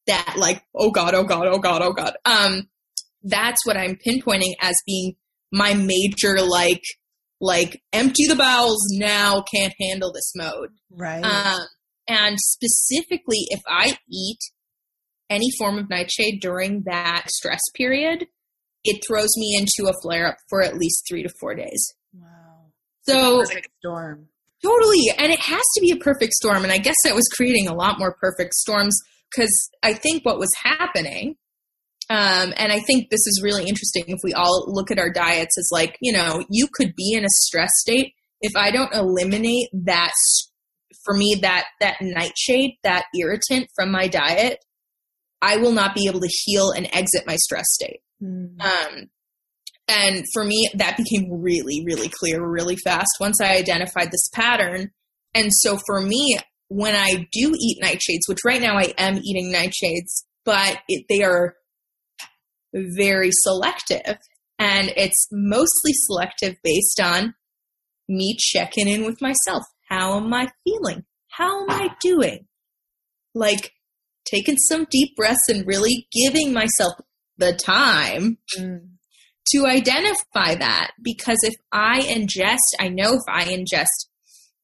[0.06, 2.14] that like, oh God, oh God, oh God, oh God.
[2.24, 2.68] Um,
[3.22, 5.16] that's what I'm pinpointing as being
[5.52, 6.82] my major, like,
[7.40, 10.70] like empty the bowels now, can't handle this mode.
[10.90, 11.24] Right.
[11.24, 11.66] Um,
[12.08, 14.38] and specifically, if I eat
[15.30, 18.26] any form of nightshade during that stress period,
[18.84, 21.94] it throws me into a flare up for at least three to four days.
[22.14, 22.72] wow.
[23.02, 23.44] So
[23.80, 24.28] storm.
[24.62, 26.62] totally, and it has to be a perfect storm.
[26.62, 28.98] And I guess I was creating a lot more perfect storms
[29.30, 31.36] because I think what was happening,
[32.10, 35.58] um, and I think this is really interesting if we all look at our diets
[35.58, 39.68] as like, you know, you could be in a stress state if I don't eliminate
[39.72, 40.12] that
[41.04, 44.64] for me that that nightshade, that irritant from my diet,
[45.42, 48.00] I will not be able to heal and exit my stress state.
[48.22, 48.60] Mm.
[48.60, 49.10] Um,
[49.88, 54.90] and for me, that became really, really clear really fast once I identified this pattern.
[55.34, 59.52] and so for me, when I do eat nightshades, which right now I am eating
[59.52, 61.54] nightshades, but it, they are
[62.74, 64.18] very selective.
[64.58, 67.34] And it's mostly selective based on
[68.08, 69.62] me checking in with myself.
[69.88, 71.04] How am I feeling?
[71.28, 72.46] How am I doing?
[73.34, 73.72] Like
[74.26, 76.94] taking some deep breaths and really giving myself
[77.36, 78.80] the time mm.
[79.52, 80.90] to identify that.
[81.02, 84.08] Because if I ingest, I know if I ingest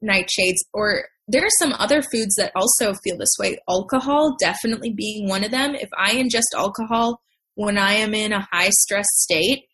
[0.02, 3.56] nightshades or there are some other foods that also feel this way.
[3.68, 5.74] Alcohol definitely being one of them.
[5.74, 7.20] If I ingest alcohol
[7.54, 9.64] when I am in a high stress state,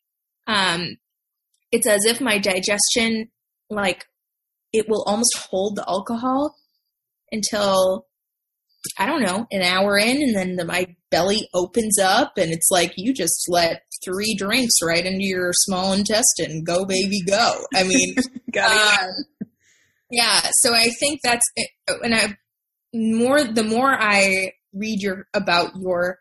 [0.46, 0.96] um,
[1.72, 3.30] it's as if my digestion,
[3.68, 4.04] like,
[4.72, 6.54] it will almost hold the alcohol
[7.32, 8.06] until
[8.98, 12.68] I don't know, an hour in, and then the, my belly opens up, and it's
[12.70, 16.64] like you just let three drinks right into your small intestine.
[16.64, 17.62] Go, baby, go.
[17.74, 18.14] I mean,
[18.58, 19.06] uh,
[20.10, 20.40] yeah.
[20.52, 21.44] So I think that's,
[22.02, 22.36] and I
[22.94, 26.18] more the more I read your about your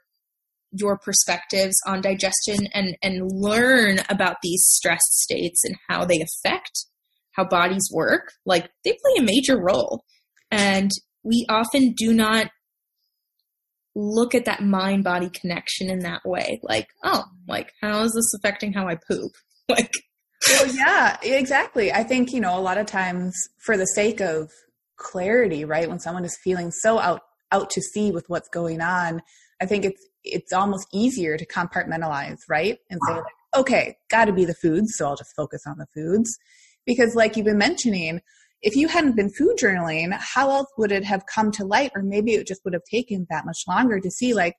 [0.71, 6.85] your perspectives on digestion and and learn about these stress states and how they affect
[7.31, 10.03] how bodies work like they play a major role.
[10.51, 10.91] And
[11.23, 12.49] we often do not
[13.95, 18.33] look at that mind body connection in that way like oh like how is this
[18.35, 19.31] affecting how i poop?
[19.69, 19.91] Like
[20.47, 21.91] well yeah exactly.
[21.91, 24.49] I think you know a lot of times for the sake of
[24.97, 29.21] clarity right when someone is feeling so out out to sea with what's going on
[29.61, 33.23] i think it's it's almost easier to compartmentalize right and say like
[33.55, 36.37] okay got to be the foods so i'll just focus on the foods
[36.85, 38.19] because like you've been mentioning
[38.61, 41.91] if you hadn't been food journaling, how else would it have come to light?
[41.95, 44.55] Or maybe it just would have taken that much longer to see, like,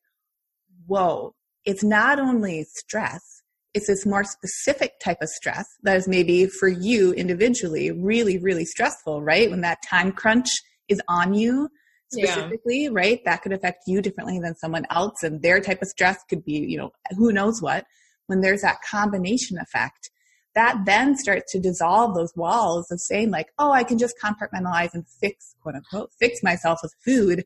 [0.86, 1.34] whoa,
[1.64, 3.42] it's not only stress,
[3.74, 8.64] it's this more specific type of stress that is maybe for you individually really, really
[8.64, 9.50] stressful, right?
[9.50, 10.48] When that time crunch
[10.88, 11.68] is on you
[12.12, 12.90] specifically, yeah.
[12.92, 13.20] right?
[13.24, 16.58] That could affect you differently than someone else, and their type of stress could be,
[16.58, 17.86] you know, who knows what.
[18.26, 20.10] When there's that combination effect,
[20.54, 24.94] that then starts to dissolve those walls of saying like, oh, I can just compartmentalize
[24.94, 27.44] and fix, quote unquote, fix myself with food.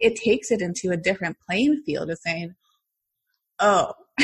[0.00, 2.54] It takes it into a different playing field of saying,
[3.58, 3.92] oh,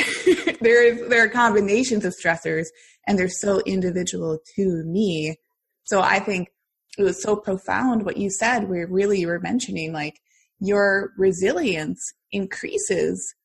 [0.61, 2.67] there is there are combinations of stressors
[3.07, 5.37] and they're so individual to me.
[5.83, 6.49] So I think
[6.97, 10.19] it was so profound what you said where really you were mentioning like
[10.59, 11.99] your resilience
[12.31, 13.35] increases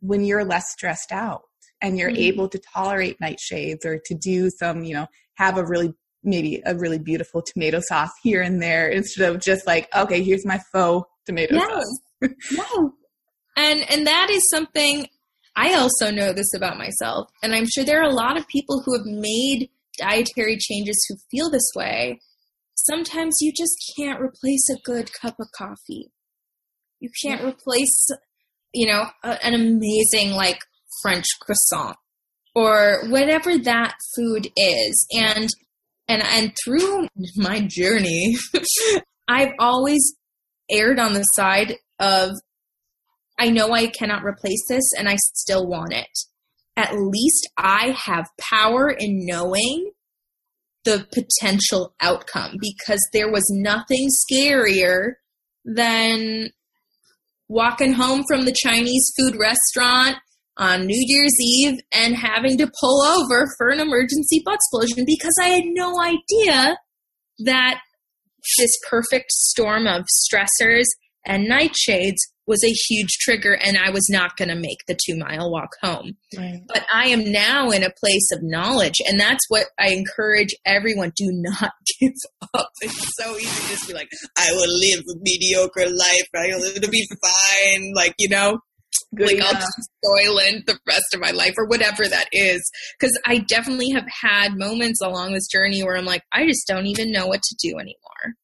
[0.00, 1.42] when you're less stressed out
[1.80, 2.18] and you're mm-hmm.
[2.18, 6.76] able to tolerate nightshades or to do some, you know, have a really maybe a
[6.76, 11.08] really beautiful tomato sauce here and there instead of just like, okay, here's my faux
[11.26, 12.00] tomato sauce.
[12.52, 12.92] no.
[13.56, 15.06] And and that is something
[15.56, 17.28] I also know this about myself.
[17.42, 19.68] And I'm sure there are a lot of people who have made
[19.98, 22.20] dietary changes who feel this way.
[22.86, 26.10] Sometimes you just can't replace a good cup of coffee.
[27.00, 28.08] You can't replace,
[28.72, 30.60] you know, a, an amazing like
[31.02, 31.96] French croissant
[32.54, 35.06] or whatever that food is.
[35.12, 35.48] And
[36.08, 38.36] and and through my journey,
[39.28, 40.16] I've always
[40.70, 42.32] erred on the side of
[43.38, 46.10] I know I cannot replace this and I still want it.
[46.76, 49.92] At least I have power in knowing
[50.84, 55.12] the potential outcome because there was nothing scarier
[55.64, 56.50] than
[57.48, 60.16] walking home from the Chinese food restaurant
[60.56, 65.34] on New Year's Eve and having to pull over for an emergency butt explosion because
[65.40, 66.76] I had no idea
[67.40, 67.80] that
[68.58, 70.86] this perfect storm of stressors
[71.26, 72.18] and nightshades
[72.50, 75.70] was a huge trigger and I was not going to make the two mile walk
[75.80, 76.16] home.
[76.36, 76.60] Right.
[76.66, 81.12] But I am now in a place of knowledge and that's what I encourage everyone
[81.14, 82.12] do not give
[82.52, 82.68] up.
[82.82, 86.28] It's so easy to just be like, I will live a mediocre life.
[86.34, 87.92] I will, it'll be fine.
[87.94, 88.58] Like, you know,
[89.14, 89.44] Good, like yeah.
[89.46, 92.68] I'll just Soylent the rest of my life or whatever that is.
[92.98, 96.86] Because I definitely have had moments along this journey where I'm like, I just don't
[96.86, 98.34] even know what to do anymore.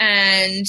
[0.00, 0.64] And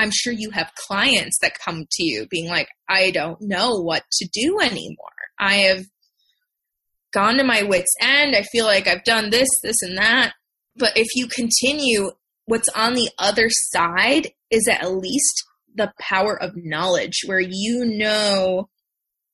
[0.00, 4.02] I'm sure you have clients that come to you being like, I don't know what
[4.12, 4.96] to do anymore.
[5.38, 5.84] I have
[7.12, 8.34] gone to my wits' end.
[8.34, 10.32] I feel like I've done this, this, and that.
[10.74, 12.12] But if you continue,
[12.46, 18.70] what's on the other side is at least the power of knowledge where you know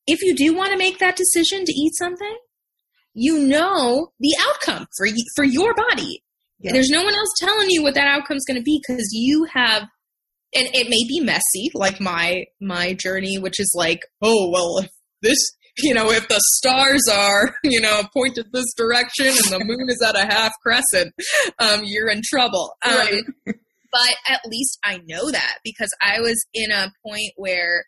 [0.09, 2.37] if you do want to make that decision to eat something,
[3.15, 6.25] you know the outcome for you, for your body.
[6.59, 6.73] Yeah.
[6.73, 9.47] There's no one else telling you what that outcome is going to be because you
[9.53, 9.87] have
[10.55, 14.91] and it may be messy like my my journey which is like, oh well, if
[15.23, 15.39] this
[15.79, 20.03] you know, if the stars are, you know, pointed this direction and the moon is
[20.07, 21.13] at a half crescent,
[21.59, 22.75] um, you're in trouble.
[22.85, 23.23] Um, right.
[23.93, 27.85] but at least I know that because I was in a point where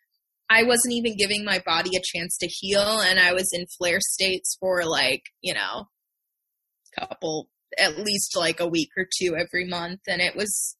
[0.51, 4.01] I wasn't even giving my body a chance to heal and I was in flare
[4.01, 5.87] states for like, you know,
[6.97, 10.77] a couple at least like a week or two every month and it was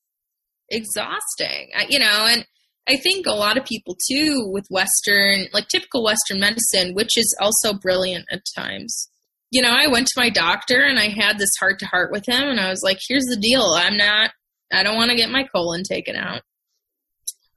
[0.71, 1.71] exhausting.
[1.89, 2.47] You know, and
[2.89, 7.37] I think a lot of people too with western like typical western medicine which is
[7.41, 9.11] also brilliant at times.
[9.51, 12.27] You know, I went to my doctor and I had this heart to heart with
[12.27, 13.63] him and I was like, here's the deal.
[13.63, 14.31] I'm not
[14.73, 16.43] I don't want to get my colon taken out.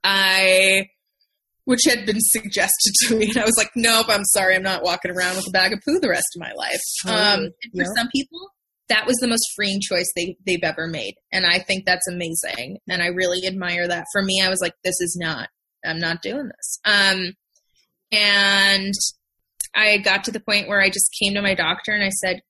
[0.04, 0.88] I
[1.64, 3.26] which had been suggested to me.
[3.26, 4.56] And I was like, nope, I'm sorry.
[4.56, 6.80] I'm not walking around with a bag of poo the rest of my life.
[7.06, 8.50] Oh, um, for some people,
[8.88, 11.14] that was the most freeing choice they, they've ever made.
[11.32, 12.78] And I think that's amazing.
[12.88, 14.06] And I really admire that.
[14.12, 15.48] For me, I was like, this is not,
[15.84, 16.78] I'm not doing this.
[16.84, 17.32] Um,
[18.12, 18.92] and
[19.74, 22.40] I got to the point where I just came to my doctor and I said,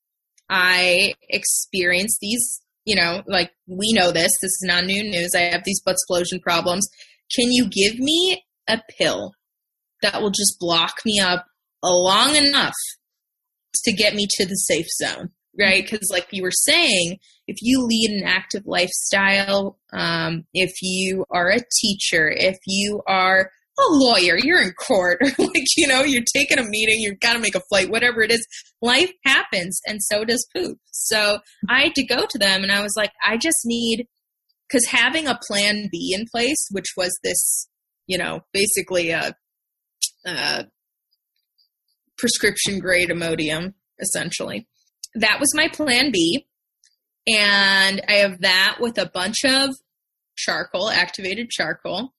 [0.49, 5.31] I experienced these, you know, like we know this, this is not new news.
[5.37, 6.89] I have these butt explosion problems.
[7.35, 9.33] Can you give me a pill
[10.03, 11.47] that will just block me up
[11.83, 12.75] long enough
[13.85, 15.83] to get me to the safe zone, right?
[15.83, 21.51] Because, like you were saying, if you lead an active lifestyle, um, if you are
[21.51, 26.59] a teacher, if you are a lawyer, you're in court, like, you know, you're taking
[26.59, 28.47] a meeting, you've got to make a flight, whatever it is,
[28.81, 30.79] life happens, and so does poop.
[30.91, 31.39] So
[31.69, 34.07] I had to go to them, and I was like, I just need,
[34.69, 37.69] because having a plan B in place, which was this
[38.07, 39.35] you know, basically a,
[40.27, 40.67] a
[42.19, 44.67] prescription grade Imodium, essentially.
[45.15, 46.47] That was my plan B.
[47.27, 49.71] And I have that with a bunch of
[50.37, 52.13] charcoal, activated charcoal,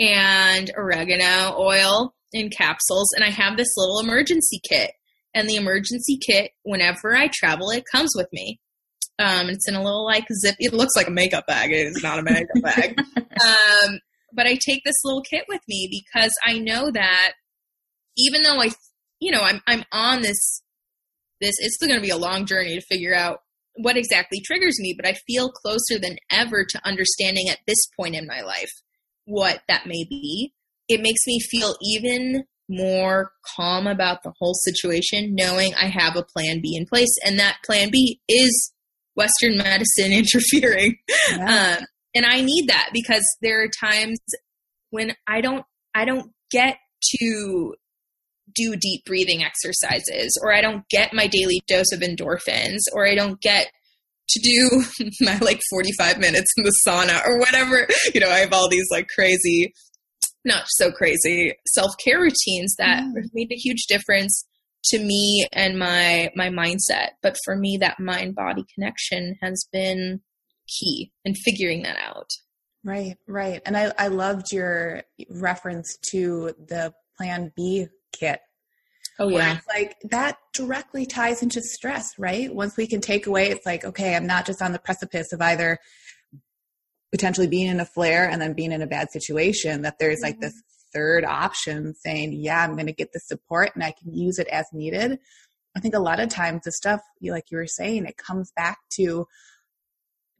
[0.00, 3.08] and oregano oil in capsules.
[3.14, 4.92] And I have this little emergency kit.
[5.34, 8.60] And the emergency kit, whenever I travel, it comes with me.
[9.18, 10.56] Um, it's in a little like zip.
[10.58, 11.70] It looks like a makeup bag.
[11.72, 12.98] It is not a makeup bag.
[13.16, 13.98] Um,
[14.34, 17.32] but I take this little kit with me because I know that
[18.16, 18.70] even though I,
[19.20, 20.62] you know, I'm I'm on this
[21.42, 23.40] this it's still going to be a long journey to figure out
[23.74, 28.14] what exactly triggers me, but I feel closer than ever to understanding at this point
[28.14, 28.70] in my life
[29.24, 30.52] what that may be.
[30.88, 36.22] It makes me feel even more calm about the whole situation, knowing I have a
[36.22, 38.72] plan B in place, and that plan B is
[39.14, 40.96] Western medicine interfering.
[41.30, 41.76] Yeah.
[41.78, 44.18] Um, and I need that because there are times
[44.90, 46.76] when I don't I don't get
[47.18, 47.74] to
[48.54, 53.14] do deep breathing exercises or I don't get my daily dose of endorphins or I
[53.14, 53.70] don't get
[54.28, 57.86] to do my like 45 minutes in the sauna or whatever.
[58.14, 59.72] You know, I have all these like crazy,
[60.44, 63.22] not so crazy self care routines that mm.
[63.32, 64.46] made a huge difference
[64.84, 67.10] to me and my my mindset.
[67.22, 70.20] But for me, that mind body connection has been
[70.68, 72.28] key in figuring that out.
[72.84, 73.62] Right, right.
[73.64, 78.40] And I, I loved your reference to the plan B kit.
[79.18, 79.56] Oh yeah.
[79.56, 82.52] It's like that directly ties into stress, right?
[82.52, 85.40] Once we can take away, it's like, okay, I'm not just on the precipice of
[85.40, 85.78] either
[87.10, 90.40] potentially being in a flare and then being in a bad situation, that there's like
[90.40, 90.98] this mm-hmm.
[90.98, 94.48] third option saying, yeah, I'm going to get the support and I can use it
[94.48, 95.18] as needed.
[95.76, 98.50] I think a lot of times the stuff, you like you were saying, it comes
[98.56, 99.26] back to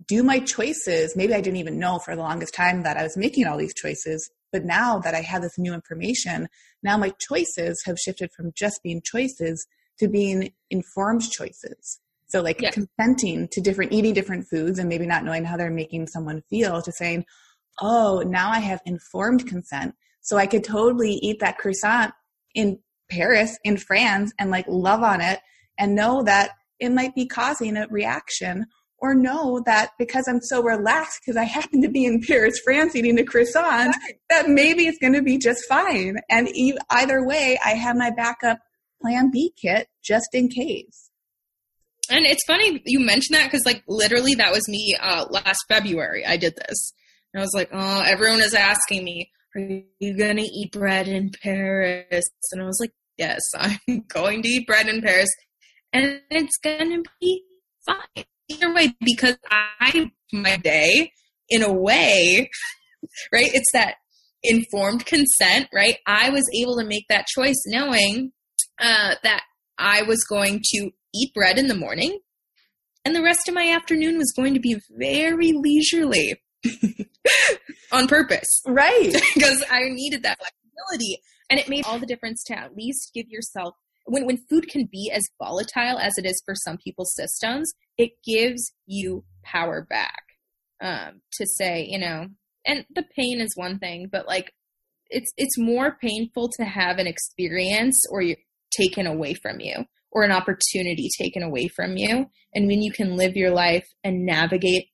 [0.07, 1.17] do my choices.
[1.17, 3.75] Maybe I didn't even know for the longest time that I was making all these
[3.75, 4.31] choices.
[4.51, 6.49] But now that I have this new information,
[6.83, 9.67] now my choices have shifted from just being choices
[9.99, 12.01] to being informed choices.
[12.27, 12.71] So like yeah.
[12.71, 16.81] consenting to different eating different foods and maybe not knowing how they're making someone feel
[16.83, 17.25] to saying,
[17.81, 19.95] oh, now I have informed consent.
[20.23, 22.13] So I could totally eat that croissant
[22.55, 22.79] in
[23.11, 25.41] Paris, in France, and like love on it
[25.79, 28.67] and know that it might be causing a reaction
[29.03, 32.95] or know that because I'm so relaxed because I happen to be in Paris, France
[32.97, 33.95] eating a croissant,
[34.31, 36.17] that maybe it's going to be just fine.
[36.31, 36.49] And
[36.91, 38.59] either way, I have my backup
[39.03, 41.11] plan B kit just in case.
[42.09, 46.25] And it's funny you mentioned that because, like, literally, that was me uh, last February.
[46.25, 46.93] I did this.
[47.33, 51.09] And I was like, oh, everyone is asking me, are you going to eat bread
[51.09, 52.25] in Paris?
[52.53, 55.31] And I was like, yes, I'm going to eat bread in Paris.
[55.93, 57.43] And it's going to be
[57.85, 61.13] fine either way because I my day
[61.49, 62.51] in a way,
[63.33, 63.51] right?
[63.53, 63.97] It's that
[64.43, 65.99] informed consent, right?
[66.07, 68.33] I was able to make that choice knowing
[68.81, 69.43] uh, that
[69.79, 72.19] I was going to eat bread in the morning
[73.05, 76.41] and the rest of my afternoon was going to be very leisurely
[77.93, 78.63] on purpose.
[78.67, 79.13] Right.
[79.35, 81.19] because I needed that flexibility.
[81.51, 83.75] And it made all the difference to at least give yourself
[84.05, 88.11] when, when food can be as volatile as it is for some people's systems, it
[88.25, 90.23] gives you power back.
[90.83, 92.27] um, to say, you know,
[92.67, 94.53] and the pain is one thing, but like
[95.09, 98.37] it's it's more painful to have an experience or you
[98.77, 102.27] taken away from you or an opportunity taken away from you.
[102.55, 104.89] And when you can live your life and navigate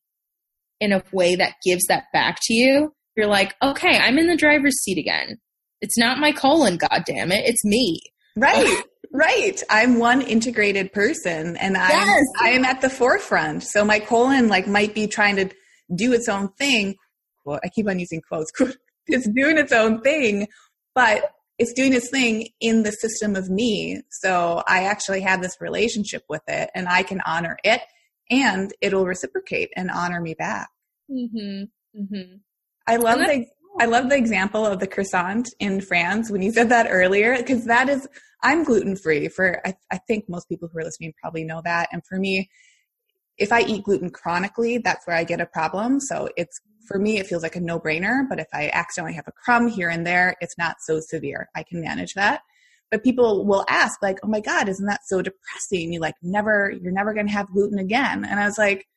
[0.80, 4.36] in a way that gives that back to you, you're like, okay, I'm in the
[4.36, 5.38] driver's seat again.
[5.80, 8.00] It's not my colon, God damn it, it's me.
[8.38, 8.82] Right.
[9.12, 9.62] Right.
[9.70, 12.24] I'm one integrated person and I'm yes.
[12.40, 13.62] I am at the forefront.
[13.62, 15.50] So my colon like might be trying to
[15.94, 16.96] do its own thing.
[17.44, 18.52] Well, I keep on using quotes.
[19.10, 20.48] It's doing its own thing,
[20.94, 24.02] but it's doing its thing in the system of me.
[24.10, 27.80] So I actually have this relationship with it and I can honor it
[28.30, 30.68] and it'll reciprocate and honor me back.
[31.10, 32.00] Mm-hmm.
[32.00, 32.36] Mm-hmm.
[32.86, 33.46] I love the
[33.80, 37.64] I love the example of the croissant in France when you said that earlier because
[37.66, 38.08] that is
[38.42, 41.88] I'm gluten free for I, I think most people who are listening probably know that.
[41.92, 42.48] And for me
[43.36, 46.00] if I eat gluten chronically that's where I get a problem.
[46.00, 49.28] So it's for me it feels like a no brainer but if I accidentally have
[49.28, 51.48] a crumb here and there it's not so severe.
[51.54, 52.40] I can manage that.
[52.90, 55.92] But people will ask like oh my god isn't that so depressing?
[55.92, 58.24] You like never you're never going to have gluten again.
[58.24, 58.88] And I was like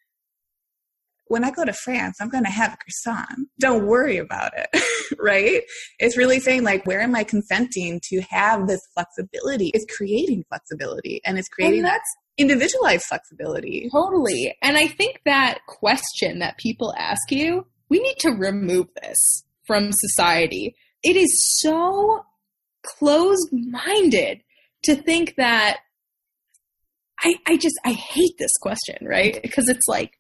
[1.32, 3.48] when I go to France, I'm going to have a croissant.
[3.58, 4.84] Don't worry about it,
[5.18, 5.62] right?
[5.98, 9.72] It's really saying, like, where am I consenting to have this flexibility?
[9.74, 12.02] It's creating flexibility and it's creating and that
[12.38, 13.90] individualized flexibility.
[13.94, 14.58] Totally.
[14.62, 19.92] And I think that question that people ask you, we need to remove this from
[19.94, 20.76] society.
[21.02, 22.26] It is so
[22.86, 24.42] closed minded
[24.84, 25.78] to think that
[27.24, 29.42] I, I just I hate this question, right?
[29.42, 30.18] Because it's like,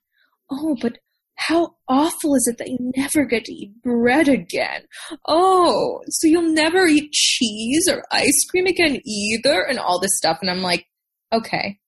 [0.52, 0.98] oh, but
[1.36, 4.84] how awful is it that you never get to eat bread again?
[5.28, 10.38] Oh, so you'll never eat cheese or ice cream again either, and all this stuff.
[10.42, 10.86] And I'm like,
[11.34, 11.80] okay,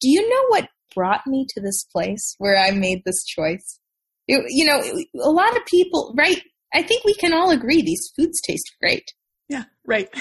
[0.00, 3.80] do you know what brought me to this place where I made this choice?
[4.28, 4.82] It, you know,
[5.22, 6.40] a lot of people, right?
[6.74, 9.04] I think we can all agree these foods taste great.
[9.48, 10.08] Yeah, right.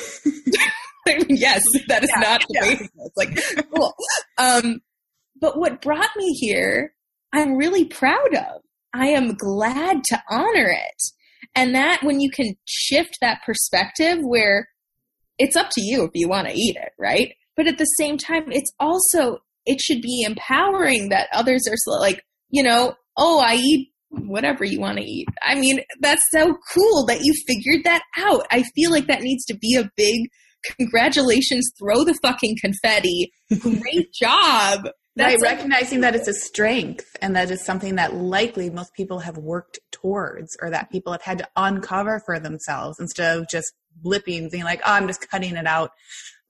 [1.27, 2.87] yes, that is yeah, not the yeah.
[3.05, 3.93] It's like, cool.
[4.37, 4.81] Um,
[5.41, 6.93] but what brought me here
[7.33, 8.61] I'm really proud of.
[8.93, 11.01] I am glad to honor it.
[11.55, 14.69] And that when you can shift that perspective where
[15.37, 17.33] it's up to you if you want to eat it, right?
[17.57, 22.23] But at the same time, it's also, it should be empowering that others are like,
[22.49, 25.27] you know, oh, I eat whatever you want to eat.
[25.41, 28.45] I mean, that's so cool that you figured that out.
[28.51, 30.29] I feel like that needs to be a big
[30.79, 33.31] congratulations, throw the fucking confetti.
[33.59, 34.87] Great job.
[35.15, 39.19] That's right, recognizing that it's a strength and that is something that likely most people
[39.19, 43.73] have worked towards or that people have had to uncover for themselves instead of just
[44.03, 45.91] blipping, being like, oh, I'm just cutting it out.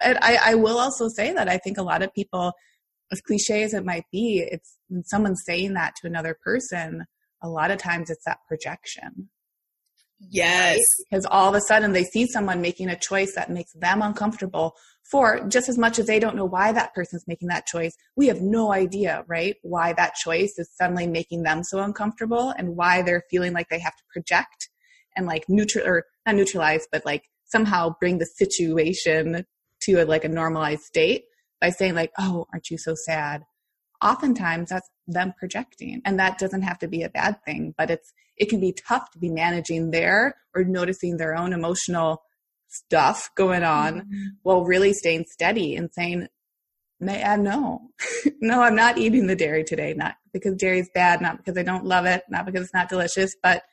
[0.01, 2.53] And I, I will also say that I think a lot of people,
[3.11, 7.05] as cliche as it might be, it's when someone's saying that to another person,
[7.41, 9.29] a lot of times it's that projection.
[10.29, 10.77] Yes.
[10.77, 11.05] Right?
[11.09, 14.75] Because all of a sudden they see someone making a choice that makes them uncomfortable
[15.03, 17.95] for just as much as they don't know why that person's making that choice.
[18.15, 19.55] We have no idea, right?
[19.61, 23.79] Why that choice is suddenly making them so uncomfortable and why they're feeling like they
[23.79, 24.69] have to project
[25.15, 29.45] and like neutral or not neutralize, but like somehow bring the situation
[29.81, 31.25] to a, like a normalized state
[31.59, 33.43] by saying like, oh, aren't you so sad?
[34.01, 38.13] Oftentimes that's them projecting and that doesn't have to be a bad thing, but it's,
[38.37, 42.23] it can be tough to be managing their or noticing their own emotional
[42.73, 44.27] stuff going on mm-hmm.
[44.41, 46.27] while really staying steady and saying,
[46.99, 47.89] no,
[48.41, 49.93] no, I'm not eating the dairy today.
[49.93, 52.89] Not because dairy is bad, not because I don't love it, not because it's not
[52.89, 53.63] delicious, but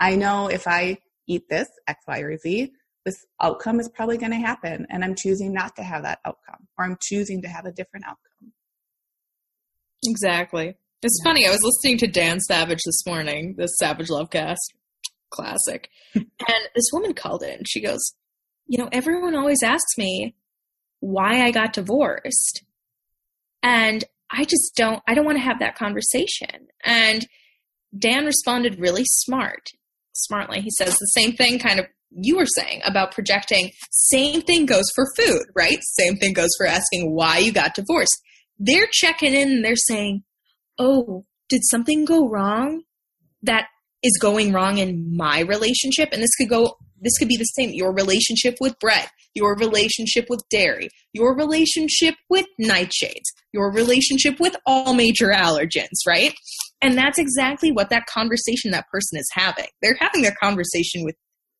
[0.00, 2.72] I know if I eat this X, Y, or Z,
[3.04, 4.86] this outcome is probably going to happen.
[4.90, 8.06] And I'm choosing not to have that outcome, or I'm choosing to have a different
[8.06, 8.52] outcome.
[10.06, 10.74] Exactly.
[11.02, 11.30] It's yeah.
[11.30, 11.46] funny.
[11.46, 14.56] I was listening to Dan Savage this morning, the Savage Lovecast
[15.30, 16.28] classic, and
[16.74, 17.62] this woman called in.
[17.66, 18.14] She goes,
[18.66, 20.34] you know, everyone always asks me
[21.00, 22.64] why I got divorced.
[23.62, 26.68] And I just don't, I don't want to have that conversation.
[26.84, 27.26] And
[27.96, 29.68] Dan responded really smart,
[30.12, 30.60] smartly.
[30.60, 31.86] He says the same thing kind of
[32.16, 33.72] you were saying about projecting.
[33.90, 35.78] Same thing goes for food, right?
[35.98, 38.16] Same thing goes for asking why you got divorced.
[38.58, 40.22] They're checking in they're saying,
[40.78, 42.82] Oh, did something go wrong
[43.42, 43.66] that
[44.02, 46.10] is going wrong in my relationship?
[46.12, 50.26] And this could go this could be the same your relationship with bread, your relationship
[50.28, 56.34] with dairy, your relationship with nightshades, your relationship with all major allergens, right?
[56.82, 59.68] And that's exactly what that conversation that person is having.
[59.80, 61.14] They're having a conversation with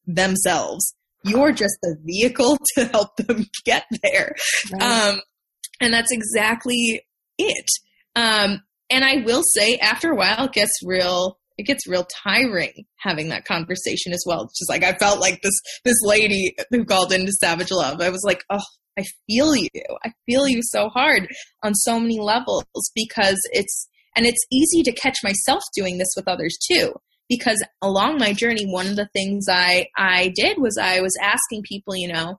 [0.06, 0.94] themselves.
[1.24, 4.34] You're just the vehicle to help them get there.
[4.72, 4.82] Right.
[4.82, 5.20] Um,
[5.80, 7.02] and that's exactly
[7.38, 7.68] it.
[8.16, 12.84] Um, and I will say, after a while, it gets real it gets real tiring
[12.96, 14.42] having that conversation as well.
[14.42, 18.00] It's just like I felt like this this lady who called into Savage Love.
[18.00, 18.64] I was like, oh,
[18.98, 19.68] I feel you.
[20.04, 21.28] I feel you so hard
[21.62, 26.28] on so many levels because it's and it's easy to catch myself doing this with
[26.28, 26.94] others too.
[27.28, 31.62] Because along my journey, one of the things I I did was I was asking
[31.62, 32.38] people, you know,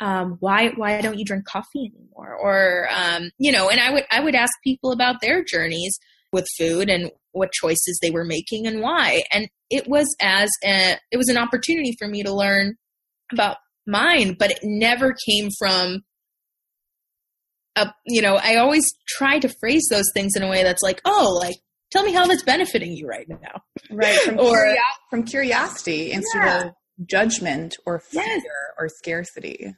[0.00, 2.34] um, why why don't you drink coffee anymore?
[2.34, 5.98] Or um, you know, and I would I would ask people about their journeys
[6.32, 9.22] with food and what choices they were making and why.
[9.32, 12.74] And it was as a, it was an opportunity for me to learn
[13.32, 13.56] about
[13.86, 16.02] mine, but it never came from
[17.76, 21.00] a, you know, I always try to phrase those things in a way that's like,
[21.04, 21.56] oh, like,
[21.90, 23.62] tell me how that's benefiting you right now.
[23.90, 24.20] Right.
[24.20, 24.76] From, or, curio-
[25.10, 26.64] from curiosity instead yeah.
[26.66, 26.72] of
[27.06, 28.42] judgment or fear yes.
[28.78, 29.74] or scarcity.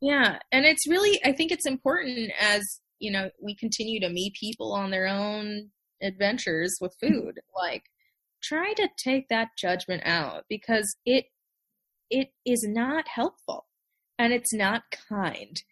[0.00, 0.38] Yeah.
[0.50, 2.62] And it's really, I think it's important as,
[2.98, 5.70] you know, we continue to meet people on their own
[6.02, 7.40] adventures with food.
[7.56, 7.84] like,
[8.42, 11.26] try to take that judgment out because it
[12.10, 13.66] it is not helpful
[14.18, 15.62] and it's not kind.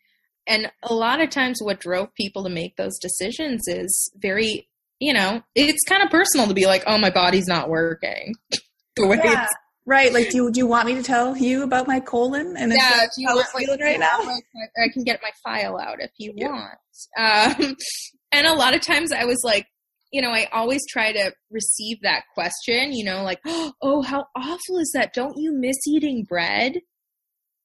[0.47, 4.69] And a lot of times, what drove people to make those decisions is very,
[4.99, 8.35] you know, it's kind of personal to be like, oh, my body's not working.
[8.99, 9.47] yeah.
[9.87, 12.73] Right, like do you, do you want me to tell you about my colon and
[12.73, 14.21] yeah, if you want, like, feeling right now?
[14.21, 16.49] I can get my file out if you yeah.
[16.49, 17.59] want.
[17.61, 17.77] Um,
[18.33, 19.67] and a lot of times I was like,
[20.13, 23.41] you know, I always try to receive that question, you know, like,
[23.83, 25.15] oh, how awful is that?
[25.15, 26.81] Don't you miss eating bread?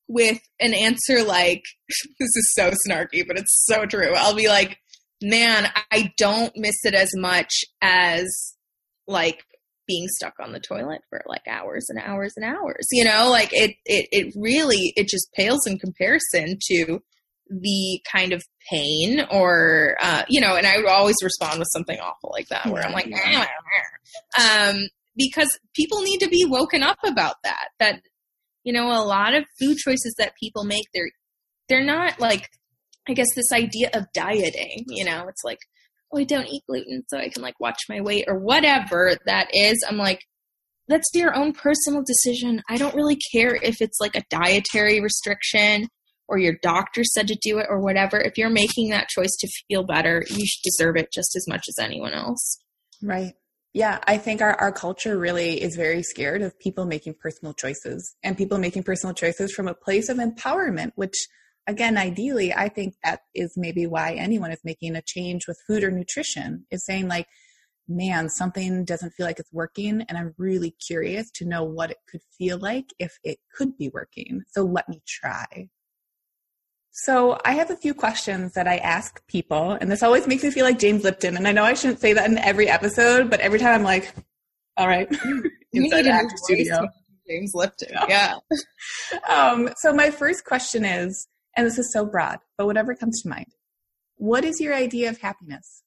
[0.07, 1.63] With an answer like,
[2.19, 4.13] this is so snarky, but it's so true.
[4.15, 4.77] I'll be like,
[5.21, 8.53] man, I don't miss it as much as
[9.07, 9.43] like
[9.87, 12.85] being stuck on the toilet for like hours and hours and hours.
[12.91, 17.01] You know, like it, it, it really, it just pales in comparison to
[17.49, 21.99] the kind of pain or uh, you know and i would always respond with something
[21.99, 23.07] awful like that where i'm like
[24.39, 28.01] um, because people need to be woken up about that that
[28.63, 31.11] you know a lot of food choices that people make they're
[31.69, 32.49] they're not like
[33.07, 35.59] i guess this idea of dieting you know it's like
[36.13, 39.47] oh i don't eat gluten so i can like watch my weight or whatever that
[39.53, 40.21] is i'm like
[40.87, 42.61] that's your own personal decision.
[42.69, 45.87] I don't really care if it's like a dietary restriction
[46.27, 49.47] or your doctor said to do it or whatever, if you're making that choice to
[49.67, 52.59] feel better, you should deserve it just as much as anyone else.
[53.01, 53.33] Right.
[53.73, 58.15] Yeah, I think our, our culture really is very scared of people making personal choices
[58.23, 61.27] and people making personal choices from a place of empowerment, which
[61.67, 65.83] again, ideally, I think that is maybe why anyone is making a change with food
[65.83, 67.27] or nutrition is saying like,
[67.87, 70.03] man, something doesn't feel like it's working.
[70.07, 73.89] And I'm really curious to know what it could feel like if it could be
[73.93, 74.41] working.
[74.51, 75.67] So let me try.
[76.97, 80.49] So I have a few questions that I ask people, and this always makes me
[80.49, 81.35] feel like James Lipton.
[81.35, 84.15] And I know I shouldn't say that in every episode, but every time I'm like,
[84.77, 85.09] all right,
[85.73, 86.87] inside the actor studio.
[87.27, 88.35] James Lipton, yeah.
[89.29, 91.27] um, so my first question is,
[91.57, 93.47] and this is so broad, but whatever comes to mind.
[94.15, 95.83] What is your idea of happiness?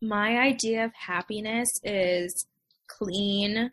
[0.00, 2.46] My idea of happiness is
[2.86, 3.70] clean,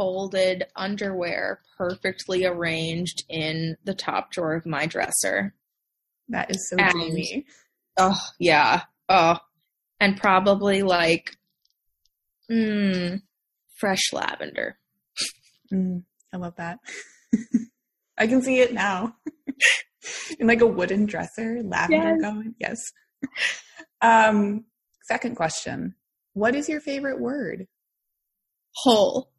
[0.00, 5.54] folded underwear perfectly arranged in the top drawer of my dresser.
[6.30, 7.44] That is so and, dreamy.
[7.98, 8.84] Oh, yeah.
[9.10, 9.36] Oh,
[10.00, 11.36] and probably like,
[12.50, 13.20] mm,
[13.78, 14.78] fresh lavender.
[15.70, 16.78] Mm, I love that.
[18.16, 19.16] I can see it now.
[20.40, 22.22] in like a wooden dresser, lavender yes.
[22.22, 22.54] going.
[22.58, 22.78] Yes.
[24.02, 24.64] Um,
[25.02, 25.94] second question.
[26.32, 27.66] What is your favorite word?
[28.72, 29.30] Whole.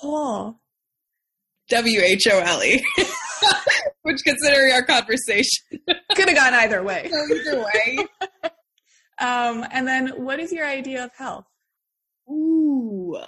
[0.00, 0.60] Whole.
[1.70, 2.82] W H O L E.
[4.02, 5.80] Which, considering our conversation,
[6.14, 7.10] could have gone either way.
[7.30, 8.06] either way.
[9.18, 11.46] um, and then, what is your idea of health?
[12.28, 13.18] Ooh,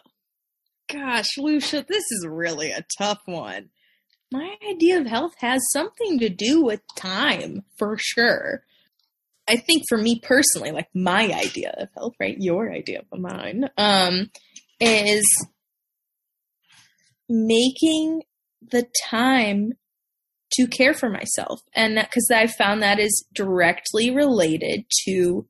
[0.91, 3.71] gosh, Lucia, this is really a tough one.
[4.33, 8.63] My idea of health has something to do with time, for sure.
[9.49, 12.37] I think for me personally, like my idea of health, right?
[12.39, 14.31] Your idea of mine, um,
[14.81, 15.25] is
[17.29, 18.23] making
[18.71, 19.73] the time
[20.53, 21.61] to care for myself.
[21.75, 25.47] And that because I found that is directly related to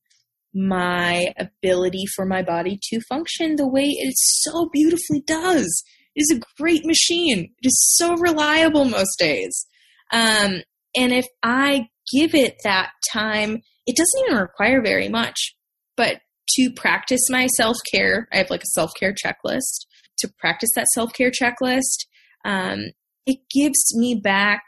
[0.54, 5.84] my ability for my body to function the way it so beautifully does.
[6.14, 7.54] It is a great machine.
[7.62, 9.66] It is so reliable most days.
[10.12, 10.62] Um,
[10.96, 15.54] and if I give it that time, it doesn't even require very much,
[15.96, 19.84] but to practice my self care, I have like a self care checklist
[20.18, 22.06] to practice that self care checklist,
[22.44, 22.86] um,
[23.26, 24.62] it gives me back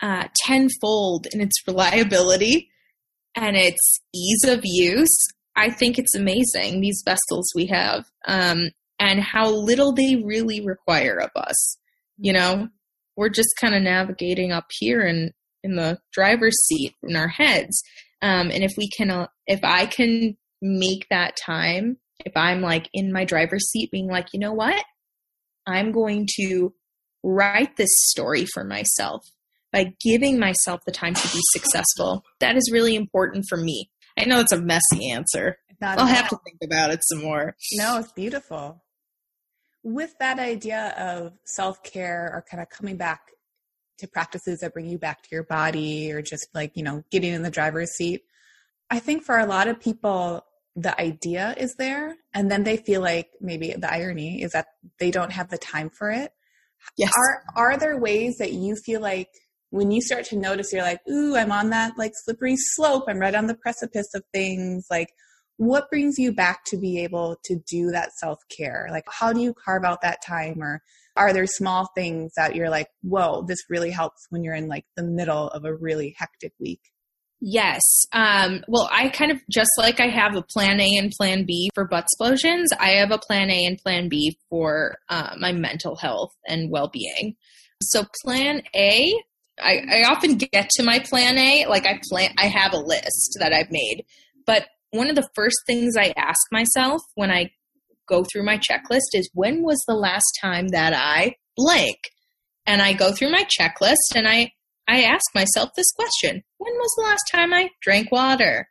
[0.00, 2.68] uh, tenfold in its reliability
[3.34, 5.16] and its ease of use.
[5.56, 8.70] I think it's amazing these vessels we have, um,
[9.00, 11.78] and how little they really require of us.
[12.16, 12.68] You know,
[13.16, 15.32] we're just kind of navigating up here in
[15.64, 17.82] in the driver's seat in our heads.
[18.22, 22.88] Um, and if we can, uh, if I can make that time, if I'm like
[22.92, 24.84] in my driver's seat, being like, you know what,
[25.66, 26.74] I'm going to
[27.22, 29.22] write this story for myself
[29.72, 32.24] by giving myself the time to be successful.
[32.40, 33.90] That is really important for me.
[34.18, 35.58] I know it's a messy answer.
[35.80, 37.54] Not I'll have to think about it some more.
[37.74, 38.82] No, it's beautiful.
[39.84, 43.20] With that idea of self care or kind of coming back
[43.98, 47.32] to practices that bring you back to your body or just like, you know, getting
[47.32, 48.22] in the driver's seat,
[48.90, 50.44] I think for a lot of people,
[50.76, 52.16] the idea is there.
[52.34, 54.66] And then they feel like maybe the irony is that
[54.98, 56.32] they don't have the time for it.
[56.96, 57.12] Yes.
[57.16, 59.28] Are, are there ways that you feel like
[59.70, 63.04] when you start to notice you're like, ooh, I'm on that like slippery slope.
[63.08, 64.86] I'm right on the precipice of things.
[64.90, 65.08] Like,
[65.56, 68.86] what brings you back to be able to do that self care?
[68.90, 70.62] Like, how do you carve out that time?
[70.62, 70.80] Or
[71.16, 74.84] are there small things that you're like, whoa, this really helps when you're in like
[74.96, 76.80] the middle of a really hectic week?
[77.40, 77.80] Yes.
[78.12, 81.70] Um, well, I kind of just like I have a plan A and plan B
[81.74, 85.96] for butt explosions, I have a plan A and plan B for uh, my mental
[85.96, 87.36] health and well being.
[87.80, 89.14] So, plan A
[89.60, 93.36] I, I often get to my plan A, like I plan, I have a list
[93.40, 94.04] that I've made.
[94.46, 97.50] But one of the first things I ask myself when I
[98.08, 101.98] go through my checklist is when was the last time that I blank?
[102.66, 104.52] And I go through my checklist and I,
[104.86, 108.68] I ask myself this question When was the last time I drank water?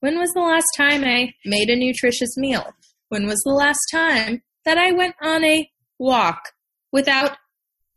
[0.00, 2.72] When was the last time I made a nutritious meal?
[3.08, 6.52] When was the last time that I went on a walk
[6.92, 7.36] without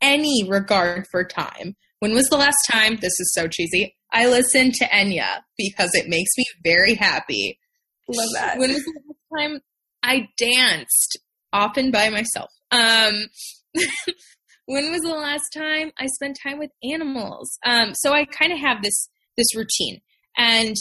[0.01, 1.75] any regard for time?
[1.99, 6.07] When was the last time, this is so cheesy, I listened to Enya because it
[6.07, 7.59] makes me very happy.
[8.07, 8.57] Love that.
[8.57, 9.59] When was the last time
[10.01, 11.19] I danced,
[11.53, 12.49] often by myself?
[12.71, 13.27] Um,
[14.65, 17.57] when was the last time I spent time with animals?
[17.65, 19.09] Um, so I kind of have this
[19.39, 20.01] this routine,
[20.37, 20.75] and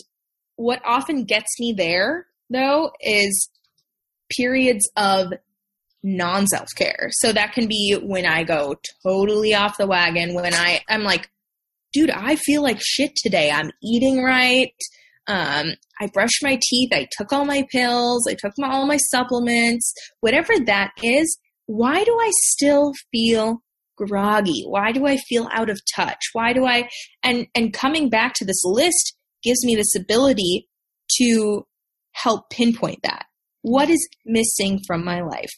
[0.56, 3.48] what often gets me there though is
[4.36, 5.32] periods of
[6.02, 7.08] non self care.
[7.12, 11.28] So that can be when I go totally off the wagon, when I, I'm like,
[11.92, 13.50] dude, I feel like shit today.
[13.50, 14.72] I'm eating right.
[15.26, 16.90] Um, I brushed my teeth.
[16.92, 18.26] I took all my pills.
[18.28, 19.92] I took my, all my supplements.
[20.20, 23.62] Whatever that is, why do I still feel
[23.98, 24.64] groggy?
[24.66, 26.30] Why do I feel out of touch?
[26.32, 26.88] Why do I,
[27.22, 30.68] and, and coming back to this list gives me this ability
[31.18, 31.66] to
[32.12, 33.26] help pinpoint that.
[33.62, 35.50] What is missing from my life?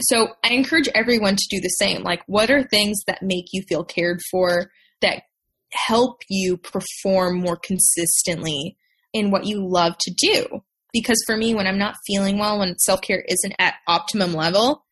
[0.00, 2.02] So I encourage everyone to do the same.
[2.02, 4.70] Like, what are things that make you feel cared for
[5.02, 5.24] that
[5.72, 8.76] help you perform more consistently
[9.12, 10.62] in what you love to do?
[10.92, 14.84] Because for me, when I'm not feeling well, when self care isn't at optimum level,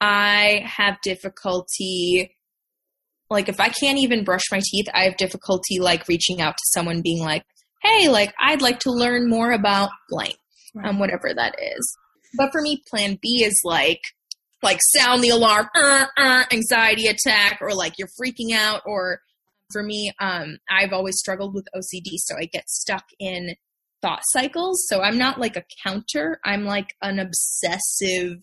[0.00, 2.36] I have difficulty.
[3.30, 6.64] Like, if I can't even brush my teeth, I have difficulty like reaching out to
[6.72, 7.44] someone being like,
[7.82, 10.36] hey, like, I'd like to learn more about blank,
[10.82, 11.98] um, whatever that is.
[12.36, 14.00] But for me, plan B is like,
[14.62, 18.82] like sound the alarm, uh, uh, anxiety attack, or like you're freaking out.
[18.86, 19.20] Or
[19.72, 23.54] for me, um, I've always struggled with OCD, so I get stuck in
[24.02, 24.86] thought cycles.
[24.88, 28.38] So I'm not like a counter, I'm like an obsessive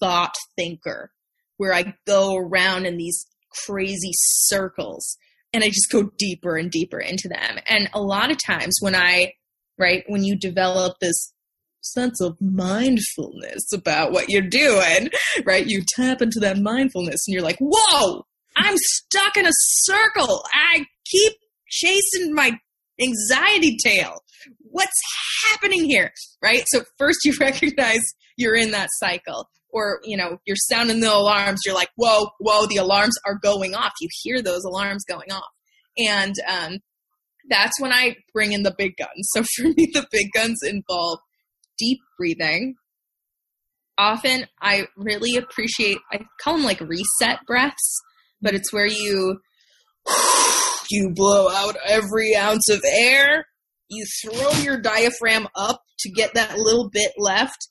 [0.00, 1.10] thought thinker
[1.56, 3.26] where I go around in these
[3.64, 5.16] crazy circles
[5.52, 7.58] and I just go deeper and deeper into them.
[7.66, 9.32] And a lot of times when I,
[9.78, 11.32] right, when you develop this
[11.80, 15.08] sense of mindfulness about what you're doing,
[15.44, 15.66] right?
[15.66, 18.24] You tap into that mindfulness and you're like, whoa,
[18.56, 20.44] I'm stuck in a circle.
[20.52, 21.32] I keep
[21.68, 22.58] chasing my
[23.00, 24.18] anxiety tail.
[24.60, 25.00] What's
[25.50, 26.12] happening here?
[26.42, 26.64] Right?
[26.66, 28.02] So first you recognize
[28.36, 29.48] you're in that cycle.
[29.72, 31.60] Or, you know, you're sounding the alarms.
[31.66, 33.92] You're like, whoa, whoa, the alarms are going off.
[34.00, 35.50] You hear those alarms going off.
[35.98, 36.78] And um,
[37.48, 39.10] that's when I bring in the big guns.
[39.34, 41.18] So for me, the big guns involve
[41.78, 42.76] deep breathing.
[43.98, 48.00] Often I really appreciate, I call them like reset breaths,
[48.40, 49.40] but it's where you,
[50.90, 53.46] you blow out every ounce of air,
[53.88, 57.68] you throw your diaphragm up to get that little bit left,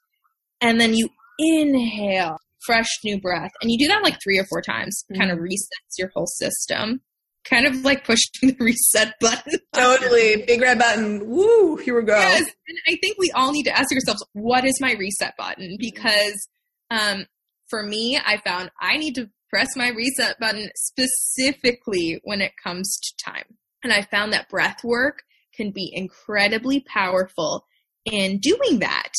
[0.65, 3.51] and then you inhale fresh new breath.
[3.61, 5.19] And you do that like three or four times, mm-hmm.
[5.19, 7.01] kind of resets your whole system
[7.49, 9.59] kind of like pushing the reset button.
[9.73, 10.43] Totally.
[10.47, 11.27] Big red button.
[11.29, 12.17] Woo, here we go.
[12.17, 12.41] Yes.
[12.41, 15.65] And I think we all need to ask ourselves, what is my reset button?
[15.65, 15.75] Mm-hmm.
[15.79, 16.47] Because
[16.91, 17.25] um,
[17.69, 22.99] for me, I found I need to press my reset button specifically when it comes
[22.99, 23.45] to time.
[23.83, 25.19] And I found that breath work
[25.55, 27.65] can be incredibly powerful
[28.03, 29.11] in doing that.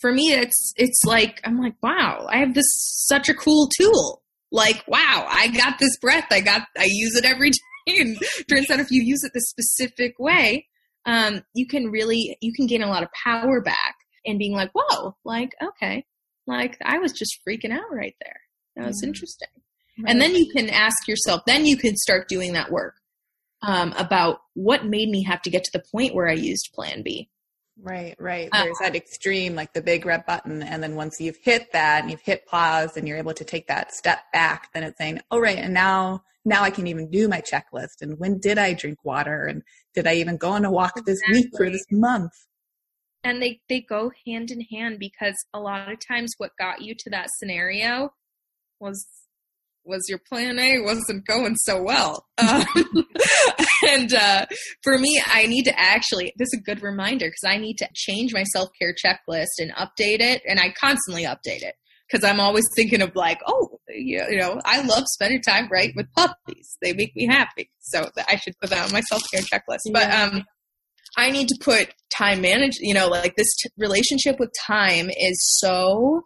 [0.00, 2.66] For me, it's it's like I'm like, wow, I have this
[3.06, 4.22] such a cool tool.
[4.52, 6.26] Like, wow, I got this breath.
[6.30, 7.50] I got I use it every
[7.86, 7.98] day.
[7.98, 8.18] And
[8.50, 10.66] turns out if you use it the specific way,
[11.04, 13.94] um, you can really you can gain a lot of power back
[14.24, 16.04] and being like, whoa, like okay,
[16.46, 18.40] like I was just freaking out right there.
[18.76, 19.08] That was mm-hmm.
[19.08, 19.48] interesting.
[19.98, 20.10] Right.
[20.10, 22.96] And then you can ask yourself, then you can start doing that work
[23.62, 27.02] um, about what made me have to get to the point where I used Plan
[27.02, 27.30] B.
[27.80, 28.48] Right, right.
[28.52, 30.62] Uh, There's that extreme, like the big red button.
[30.62, 33.66] And then once you've hit that and you've hit pause and you're able to take
[33.68, 35.58] that step back, then it's saying, oh, right.
[35.58, 38.00] And now, now I can even do my checklist.
[38.00, 39.44] And when did I drink water?
[39.44, 39.62] And
[39.94, 41.34] did I even go on a walk exactly.
[41.34, 42.32] this week or this month?
[43.22, 46.94] And they, they go hand in hand because a lot of times what got you
[46.94, 48.10] to that scenario
[48.80, 49.06] was
[49.86, 52.26] was your plan A wasn't going so well.
[52.38, 52.64] Um,
[53.88, 54.46] and uh,
[54.82, 57.88] for me, I need to actually, this is a good reminder because I need to
[57.94, 60.42] change my self care checklist and update it.
[60.46, 61.74] And I constantly update it
[62.10, 66.12] because I'm always thinking of like, oh, you know, I love spending time right with
[66.12, 66.76] puppies.
[66.82, 67.70] They make me happy.
[67.80, 69.80] So I should put that on my self care checklist.
[69.86, 69.92] Yeah.
[69.92, 70.44] But um,
[71.16, 75.38] I need to put time manage, you know, like this t- relationship with time is
[75.58, 76.22] so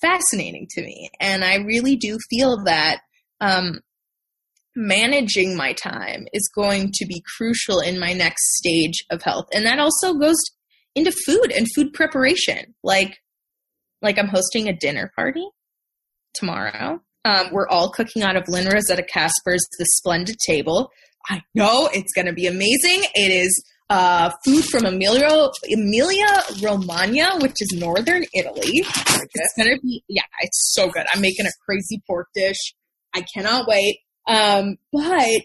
[0.00, 1.10] fascinating to me.
[1.20, 3.00] And I really do feel that
[3.40, 3.80] um,
[4.74, 9.46] managing my time is going to be crucial in my next stage of health.
[9.52, 10.36] And that also goes
[10.94, 12.74] into food and food preparation.
[12.82, 13.18] Like,
[14.02, 15.46] like I'm hosting a dinner party
[16.34, 17.00] tomorrow.
[17.24, 20.90] Um, we're all cooking out of Lynne Rossetto Kasper's The Splendid Table.
[21.28, 23.08] I know it's going to be amazing.
[23.14, 28.84] It is uh, food from Emilia, Emilia Romagna, which is northern Italy.
[28.84, 31.06] It's gonna be yeah, it's so good.
[31.14, 32.74] I'm making a crazy pork dish.
[33.14, 34.00] I cannot wait.
[34.26, 35.42] Um, but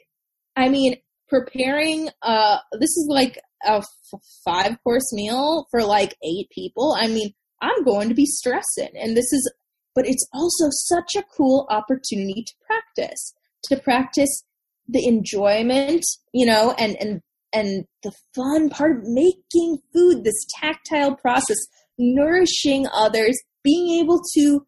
[0.55, 0.95] I mean,
[1.29, 6.95] preparing uh, this is like a f- five course meal for like eight people.
[6.99, 7.31] I mean,
[7.61, 9.51] I'm going to be stressing, and this is,
[9.93, 13.33] but it's also such a cool opportunity to practice
[13.65, 14.43] to practice
[14.87, 17.21] the enjoyment, you know, and and
[17.53, 21.57] and the fun part of making food, this tactile process,
[21.97, 24.65] nourishing others, being able to,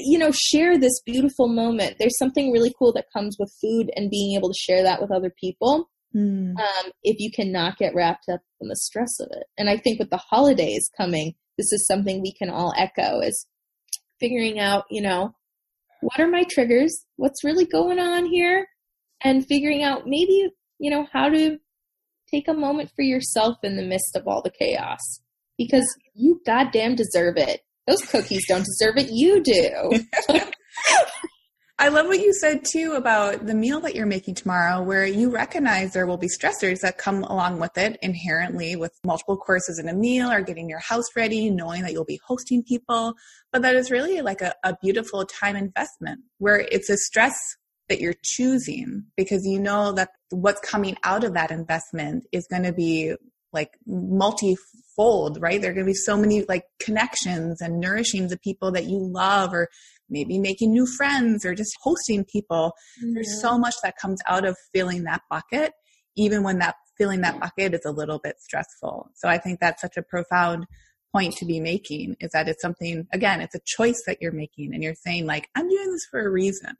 [0.00, 1.96] you know, share this beautiful moment.
[1.98, 5.10] There's something really cool that comes with food and being able to share that with
[5.10, 5.90] other people.
[6.14, 6.58] Mm.
[6.58, 9.44] Um, if you cannot get wrapped up in the stress of it.
[9.56, 13.46] And I think with the holidays coming, this is something we can all echo is
[14.20, 15.34] figuring out, you know,
[16.00, 17.04] what are my triggers?
[17.16, 18.66] What's really going on here?
[19.24, 21.58] And figuring out maybe, you know, how to
[22.32, 25.20] take a moment for yourself in the midst of all the chaos
[25.58, 27.60] because you goddamn deserve it.
[27.86, 29.10] Those cookies don't deserve it.
[29.10, 30.04] You do.
[31.78, 35.30] I love what you said too about the meal that you're making tomorrow, where you
[35.30, 39.88] recognize there will be stressors that come along with it inherently with multiple courses in
[39.88, 43.14] a meal or getting your house ready, knowing that you'll be hosting people.
[43.50, 47.34] But that is really like a, a beautiful time investment where it's a stress
[47.92, 52.62] that you're choosing because you know that what's coming out of that investment is going
[52.62, 53.14] to be
[53.52, 55.60] like multifold, right?
[55.60, 58.96] There are going to be so many like connections and nourishing the people that you
[58.98, 59.68] love or
[60.08, 62.72] maybe making new friends or just hosting people.
[63.02, 63.12] Mm-hmm.
[63.12, 65.72] There's so much that comes out of filling that bucket,
[66.16, 69.10] even when that filling that bucket is a little bit stressful.
[69.16, 70.64] So I think that's such a profound
[71.14, 74.72] point to be making is that it's something, again, it's a choice that you're making
[74.72, 76.74] and you're saying like, I'm doing this for a reason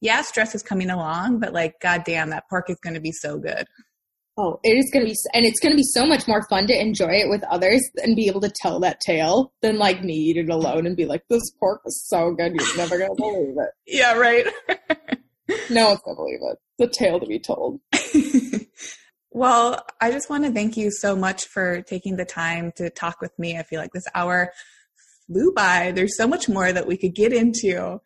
[0.00, 3.38] yeah, stress is coming along, but like, goddamn, that pork is going to be so
[3.38, 3.66] good.
[4.38, 6.66] Oh, it is going to be, and it's going to be so much more fun
[6.66, 10.12] to enjoy it with others and be able to tell that tale than like me
[10.12, 13.22] eat it alone and be like, this pork was so good, you're never going to
[13.22, 13.70] believe it.
[13.86, 14.46] yeah, right.
[15.70, 16.58] no one's going to believe it.
[16.78, 17.80] The tale to be told.
[19.30, 23.22] well, I just want to thank you so much for taking the time to talk
[23.22, 23.56] with me.
[23.56, 24.52] I feel like this hour
[25.26, 25.92] flew by.
[25.92, 28.00] There's so much more that we could get into.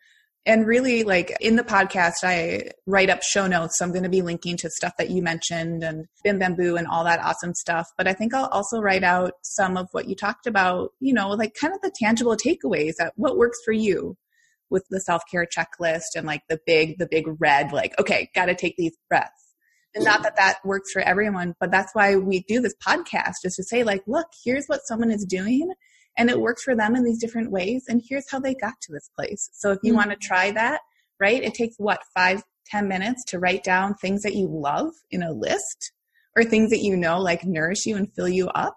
[0.45, 3.77] And really, like in the podcast, I write up show notes.
[3.77, 6.87] So I'm going to be linking to stuff that you mentioned and Bim Bamboo and
[6.87, 7.87] all that awesome stuff.
[7.95, 11.29] But I think I'll also write out some of what you talked about, you know,
[11.29, 14.17] like kind of the tangible takeaways that what works for you
[14.71, 18.45] with the self care checklist and like the big, the big red, like, okay, got
[18.45, 19.29] to take these breaths.
[19.93, 23.55] And not that that works for everyone, but that's why we do this podcast is
[23.55, 25.73] to say, like, look, here's what someone is doing
[26.17, 28.91] and it works for them in these different ways and here's how they got to
[28.91, 29.49] this place.
[29.53, 29.97] So if you mm-hmm.
[29.97, 30.81] want to try that
[31.19, 35.23] right it takes what five ten minutes to write down things that you love in
[35.23, 35.91] a list
[36.35, 38.75] or things that you know like nourish you and fill you up.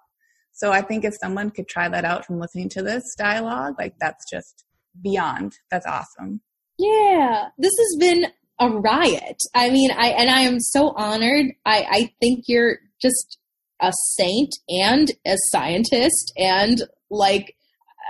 [0.52, 3.94] So i think if someone could try that out from listening to this dialogue like
[4.00, 4.64] that's just
[5.02, 6.40] beyond that's awesome.
[6.78, 8.26] Yeah this has been
[8.60, 9.36] a riot.
[9.54, 11.46] I mean i and i am so honored.
[11.64, 13.38] I i think you're just
[13.80, 16.82] a saint and a scientist and
[17.16, 17.54] like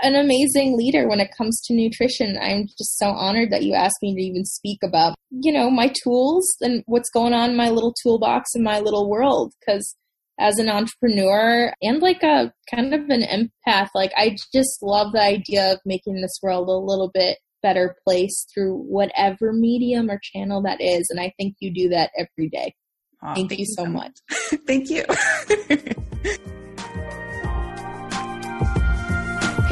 [0.02, 2.38] an amazing leader when it comes to nutrition.
[2.40, 5.92] I'm just so honored that you asked me to even speak about, you know, my
[6.02, 9.52] tools and what's going on in my little toolbox in my little world.
[9.60, 9.96] Because
[10.38, 15.22] as an entrepreneur and like a kind of an empath, like I just love the
[15.22, 20.62] idea of making this world a little bit better place through whatever medium or channel
[20.62, 21.06] that is.
[21.08, 22.74] And I think you do that every day.
[23.22, 24.12] thank, thank, you, you so much.
[24.30, 24.60] much.
[24.66, 25.04] thank you.